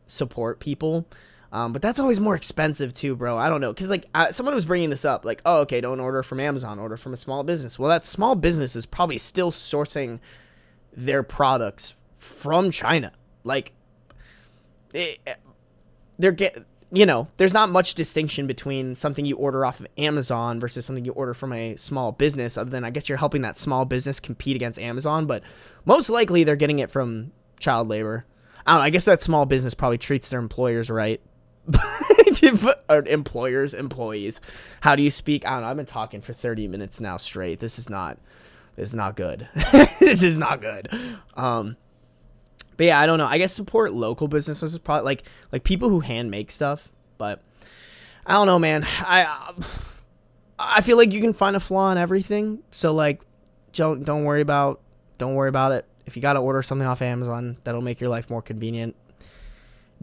support 0.07 0.61
people. 0.61 1.07
Um, 1.51 1.73
but 1.73 1.81
that's 1.81 1.99
always 1.99 2.21
more 2.21 2.35
expensive 2.35 2.93
too, 2.93 3.17
bro. 3.17 3.39
I 3.39 3.49
don't 3.49 3.63
know, 3.63 3.73
cause 3.73 3.89
like 3.89 4.05
uh, 4.15 4.31
someone 4.31 4.55
was 4.55 4.67
bringing 4.67 4.91
this 4.91 5.07
up, 5.07 5.25
like, 5.25 5.41
oh, 5.47 5.61
okay, 5.61 5.81
don't 5.81 5.99
order 5.99 6.23
from 6.23 6.41
Amazon, 6.41 6.79
order 6.79 6.99
from 6.99 7.15
a 7.15 7.17
small 7.17 7.43
business. 7.43 7.79
Well, 7.79 7.89
that 7.89 8.05
small 8.05 8.35
business 8.35 8.77
is 8.77 8.85
probably 8.85 9.17
still 9.17 9.51
sourcing 9.51 10.21
their 10.95 11.23
products 11.23 11.95
from 12.19 12.71
China. 12.71 13.13
Like, 13.45 13.73
it, 14.93 15.21
they're 16.19 16.33
get 16.33 16.67
you 16.91 17.05
know, 17.05 17.29
there's 17.37 17.53
not 17.53 17.71
much 17.71 17.95
distinction 17.95 18.47
between 18.47 18.97
something 18.97 19.27
you 19.27 19.37
order 19.37 19.65
off 19.65 19.81
of 19.81 19.87
Amazon 19.99 20.59
versus 20.59 20.87
something 20.87 21.05
you 21.05 21.13
order 21.13 21.35
from 21.35 21.53
a 21.53 21.77
small 21.77 22.13
business, 22.13 22.57
other 22.57 22.71
than 22.71 22.85
I 22.85 22.91
guess 22.91 23.09
you're 23.09 23.19
helping 23.19 23.43
that 23.43 23.59
small 23.59 23.85
business 23.85 24.21
compete 24.21 24.57
against 24.57 24.79
Amazon, 24.79 25.27
but 25.27 25.43
most 25.85 26.09
likely 26.09 26.45
they're 26.45 26.57
getting 26.57 26.79
it 26.79 26.91
from 26.91 27.33
child 27.61 27.89
labor. 27.89 28.25
I 28.67 28.73
don't 28.73 28.81
know, 28.81 28.85
I 28.85 28.91
guess 28.91 29.05
that 29.05 29.23
small 29.23 29.45
business 29.45 29.75
probably 29.75 29.99
treats 29.99 30.31
their 30.31 30.41
employers 30.41 30.89
right. 30.89 31.21
employers, 33.07 33.75
employees. 33.75 34.41
How 34.81 34.97
do 34.97 35.03
you 35.03 35.11
speak? 35.11 35.47
I 35.47 35.51
don't 35.51 35.63
know. 35.63 35.69
I've 35.69 35.77
been 35.77 35.87
talking 35.87 36.21
for 36.23 36.33
30 36.33 36.69
minutes 36.69 37.01
now 37.01 37.19
straight. 37.19 37.61
This 37.61 37.79
is 37.79 37.91
not 37.91 38.19
this 38.77 38.91
is 38.91 38.95
not 38.95 39.17
good. 39.17 39.49
this 40.01 40.23
is 40.23 40.37
not 40.37 40.61
good. 40.61 40.89
Um 41.35 41.77
but 42.79 42.87
yeah, 42.87 42.99
I 42.99 43.07
don't 43.07 43.19
know. 43.19 43.27
I 43.27 43.39
guess 43.39 43.53
support 43.53 43.93
local 43.93 44.29
businesses 44.29 44.73
is 44.73 44.79
probably 44.79 45.05
like 45.05 45.25
like 45.53 45.65
people 45.65 45.91
who 45.91 46.01
hand 46.01 46.31
make 46.31 46.53
stuff. 46.53 46.89
But 47.19 47.43
I 48.25 48.35
don't 48.35 48.47
know, 48.47 48.59
man. 48.59 48.87
I 48.87 49.53
I 50.59 50.81
feel 50.81 50.97
like 50.97 51.13
you 51.13 51.21
can 51.21 51.33
find 51.33 51.57
a 51.57 51.61
flaw 51.61 51.91
in 51.91 51.99
everything. 51.99 52.61
So 52.71 52.95
like, 52.95 53.21
don't 53.73 54.05
don't 54.05 54.25
worry 54.25 54.41
about 54.41 54.81
don't 55.19 55.35
worry 55.35 55.49
about 55.49 55.73
it. 55.73 55.87
If 56.07 56.15
you 56.15 56.23
gotta 56.23 56.39
order 56.39 56.63
something 56.63 56.87
off 56.87 57.03
Amazon, 57.03 57.57
that'll 57.65 57.83
make 57.83 58.01
your 58.01 58.11
life 58.11 58.31
more 58.31 58.43
convenient. 58.43 58.95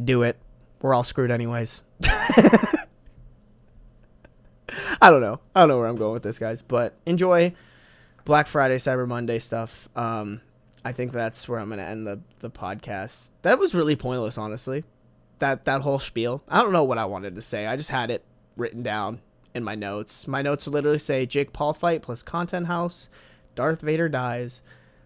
Do 0.03 0.23
it. 0.23 0.35
We're 0.81 0.93
all 0.93 1.05
screwed 1.05 1.31
anyways. 1.31 1.81
I 2.03 2.83
don't 5.09 5.21
know. 5.21 5.39
I 5.55 5.61
don't 5.61 5.69
know 5.69 5.77
where 5.77 5.87
I'm 5.87 5.95
going 5.95 6.13
with 6.13 6.23
this, 6.23 6.37
guys. 6.37 6.61
But 6.61 6.93
enjoy 7.05 7.53
Black 8.25 8.47
Friday, 8.47 8.79
Cyber 8.79 9.07
Monday 9.07 9.39
stuff. 9.39 9.87
Um, 9.95 10.41
I 10.85 10.91
think 10.91 11.11
that's 11.11 11.49
where 11.49 11.59
I'm 11.59 11.69
gonna 11.69 11.81
end 11.81 12.05
the 12.05 12.21
the 12.39 12.51
podcast. 12.51 13.29
That 13.41 13.57
was 13.57 13.73
really 13.73 13.95
pointless, 13.95 14.37
honestly. 14.37 14.83
That 15.39 15.65
that 15.65 15.81
whole 15.81 15.97
spiel. 15.97 16.43
I 16.47 16.61
don't 16.61 16.71
know 16.71 16.83
what 16.83 16.99
I 16.99 17.05
wanted 17.05 17.33
to 17.35 17.41
say. 17.41 17.65
I 17.65 17.75
just 17.75 17.89
had 17.89 18.11
it 18.11 18.23
written 18.55 18.83
down 18.83 19.19
in 19.55 19.63
my 19.63 19.73
notes. 19.73 20.27
My 20.27 20.43
notes 20.43 20.67
literally 20.67 20.99
say 20.99 21.25
Jake 21.25 21.53
Paul 21.53 21.73
fight 21.73 22.03
plus 22.03 22.21
content 22.21 22.67
house, 22.67 23.09
Darth 23.55 23.81
Vader 23.81 24.07
dies, 24.07 24.61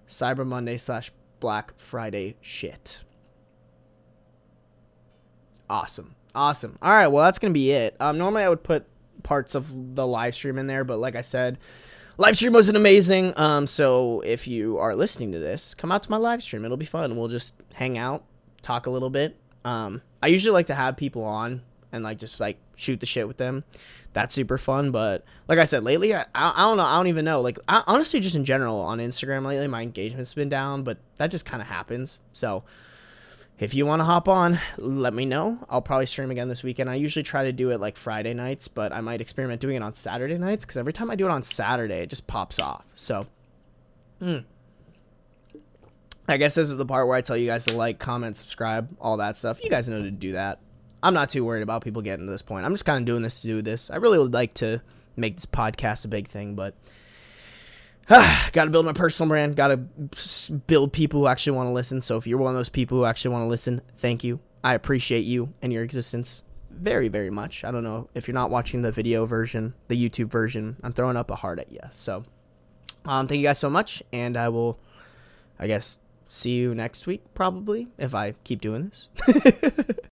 Cyber 0.10 0.46
Monday 0.46 0.78
slash 0.78 1.14
Black 1.40 1.80
Friday 1.80 2.36
shit. 2.42 3.00
Awesome. 5.70 6.16
Awesome. 6.36 6.78
All 6.82 6.92
right, 6.92 7.08
well 7.08 7.24
that's 7.24 7.40
gonna 7.40 7.54
be 7.54 7.72
it. 7.72 7.96
Um, 8.02 8.18
normally 8.18 8.44
I 8.44 8.50
would 8.50 8.64
put 8.64 8.86
parts 9.24 9.56
of 9.56 9.96
the 9.96 10.06
live 10.06 10.36
stream 10.36 10.58
in 10.58 10.68
there, 10.68 10.84
but 10.84 11.00
like 11.00 11.16
I 11.16 11.22
said, 11.22 11.58
live 12.20 12.36
stream 12.36 12.52
wasn't 12.52 12.76
amazing. 12.76 13.34
Um, 13.40 13.66
so 13.66 14.22
if 14.22 14.46
you 14.46 14.78
are 14.78 14.94
listening 14.94 15.32
to 15.32 15.40
this, 15.40 15.74
come 15.74 15.90
out 15.90 16.04
to 16.04 16.12
my 16.12 16.18
live 16.18 16.44
stream. 16.44 16.66
It'll 16.66 16.78
be 16.78 16.86
fun. 16.86 17.16
We'll 17.16 17.30
just 17.30 17.54
hang 17.74 17.98
out, 17.98 18.26
talk 18.62 18.86
a 18.86 18.90
little 18.90 19.10
bit. 19.10 19.38
Um, 19.64 20.02
I 20.22 20.28
usually 20.28 20.52
like 20.52 20.68
to 20.68 20.76
have 20.76 20.98
people 20.98 21.24
on 21.24 21.62
and 21.94 22.04
like 22.04 22.20
just 22.20 22.42
like 22.42 22.58
shoot 22.76 23.00
the 23.00 23.06
shit 23.06 23.26
with 23.26 23.38
them. 23.38 23.64
That's 24.12 24.36
super 24.36 24.58
fun. 24.58 24.92
But 24.92 25.24
like 25.48 25.60
I 25.60 25.66
said, 25.66 25.86
lately, 25.86 26.14
I, 26.14 26.26
I, 26.36 26.68
don't 26.68 26.76
know. 26.76 26.84
I 26.84 26.98
don't 26.98 27.08
even 27.08 27.24
know. 27.24 27.40
Like 27.40 27.58
I, 27.70 27.84
honestly, 27.88 28.20
just 28.20 28.36
in 28.36 28.44
general 28.44 28.82
on 28.82 28.98
Instagram 29.00 29.46
lately, 29.46 29.68
my 29.68 29.82
engagement's 29.82 30.34
been 30.34 30.50
down, 30.50 30.84
but 30.84 30.98
that 31.18 31.32
just 31.32 31.46
kind 31.46 31.62
of 31.62 31.70
happens. 31.70 32.20
So 32.34 32.64
if 33.60 33.74
you 33.74 33.86
want 33.86 34.00
to 34.00 34.06
hop 34.06 34.30
on, 34.30 34.60
let 34.78 35.14
me 35.14 35.26
know. 35.26 35.60
I'll 35.70 35.82
probably 35.82 36.06
stream 36.06 36.32
again 36.32 36.48
this 36.48 36.64
weekend. 36.64 36.90
I 36.90 36.96
usually 36.96 37.24
try 37.24 37.44
to 37.44 37.52
do 37.52 37.72
it 37.72 37.82
like 37.82 37.98
Friday 37.98 38.34
nights, 38.34 38.70
but 38.70 38.94
I 38.94 39.02
might 39.02 39.20
experiment 39.20 39.60
doing 39.60 39.76
it 39.76 39.84
on 39.84 39.96
Saturday 39.96 40.38
nights 40.38 40.64
because 40.64 40.78
every 40.78 40.94
time 40.94 41.12
I 41.12 41.16
do 41.16 41.26
it 41.26 41.32
on 41.32 41.44
Saturday, 41.44 41.98
it 41.98 42.10
just 42.10 42.26
pops 42.26 42.58
off. 42.58 42.86
So, 42.94 43.28
hmm. 44.20 44.40
I 46.30 46.38
guess 46.38 46.56
this 46.56 46.70
is 46.70 46.78
the 46.78 46.86
part 46.86 47.08
where 47.08 47.18
I 47.18 47.22
tell 47.22 47.36
you 47.36 47.48
guys 47.48 47.66
to 47.66 47.76
like, 47.76 48.00
comment, 48.00 48.38
subscribe, 48.38 48.88
all 49.02 49.18
that 49.18 49.38
stuff. 49.38 49.62
You 49.62 49.70
guys 49.70 49.90
know 49.90 50.02
to 50.04 50.12
do 50.12 50.34
that. 50.34 50.60
I'm 51.04 51.14
not 51.14 51.30
too 51.30 51.44
worried 51.44 51.64
about 51.64 51.84
people 51.84 52.02
getting 52.02 52.28
to 52.28 52.32
this 52.32 52.42
point. 52.42 52.66
I'm 52.66 52.74
just 52.74 52.86
kind 52.86 53.00
of 53.00 53.06
doing 53.06 53.24
this 53.24 53.42
to 53.42 53.48
do 53.48 53.62
this. 53.62 53.90
I 53.90 53.98
really 53.98 54.20
would 54.20 54.34
like 54.34 54.54
to 54.56 54.82
make 55.18 55.36
this 55.36 55.46
podcast 55.46 56.06
a 56.06 56.08
big 56.08 56.30
thing, 56.30 56.56
but 56.56 56.76
got 58.54 58.66
to 58.66 58.72
build 58.72 58.88
my 58.88 58.94
personal 58.94 59.28
brand. 59.28 59.56
Got 59.56 59.68
to 59.68 59.78
build 60.68 60.92
people 60.92 61.20
who 61.20 61.28
actually 61.28 61.56
want 61.56 61.68
to 61.68 61.74
listen. 61.74 62.02
So 62.02 62.18
if 62.18 62.26
you're 62.26 62.40
one 62.40 62.52
of 62.52 62.58
those 62.58 62.70
people 62.70 62.98
who 62.98 63.06
actually 63.06 63.32
want 63.32 63.44
to 63.44 63.48
listen, 63.48 63.82
thank 63.98 64.24
you. 64.24 64.40
I 64.64 64.74
appreciate 64.74 65.26
you 65.26 65.54
and 65.62 65.72
your 65.72 65.84
existence 65.84 66.42
very, 66.72 67.08
very 67.08 67.30
much. 67.30 67.64
I 67.64 67.72
don't 67.72 67.84
know 67.84 68.10
if 68.16 68.28
you're 68.28 68.34
not 68.34 68.50
watching 68.50 68.82
the 68.82 68.92
video 68.92 69.26
version, 69.26 69.76
the 69.90 70.10
YouTube 70.10 70.32
version. 70.32 70.78
I'm 70.82 70.92
throwing 70.92 71.18
up 71.18 71.30
a 71.30 71.36
heart 71.36 71.60
at 71.60 71.72
you. 71.72 71.82
So 71.92 72.24
um, 73.06 73.28
thank 73.28 73.40
you 73.40 73.46
guys 73.46 73.60
so 73.60 73.70
much, 73.70 74.02
and 74.12 74.36
I 74.36 74.50
will, 74.50 74.80
I 75.60 75.68
guess, 75.68 75.98
see 76.30 76.52
you 76.52 76.74
next 76.74 77.06
week 77.06 77.22
probably 77.34 77.90
if 77.98 78.16
I 78.16 78.34
keep 78.44 78.62
doing 78.62 78.92
this. 78.92 79.08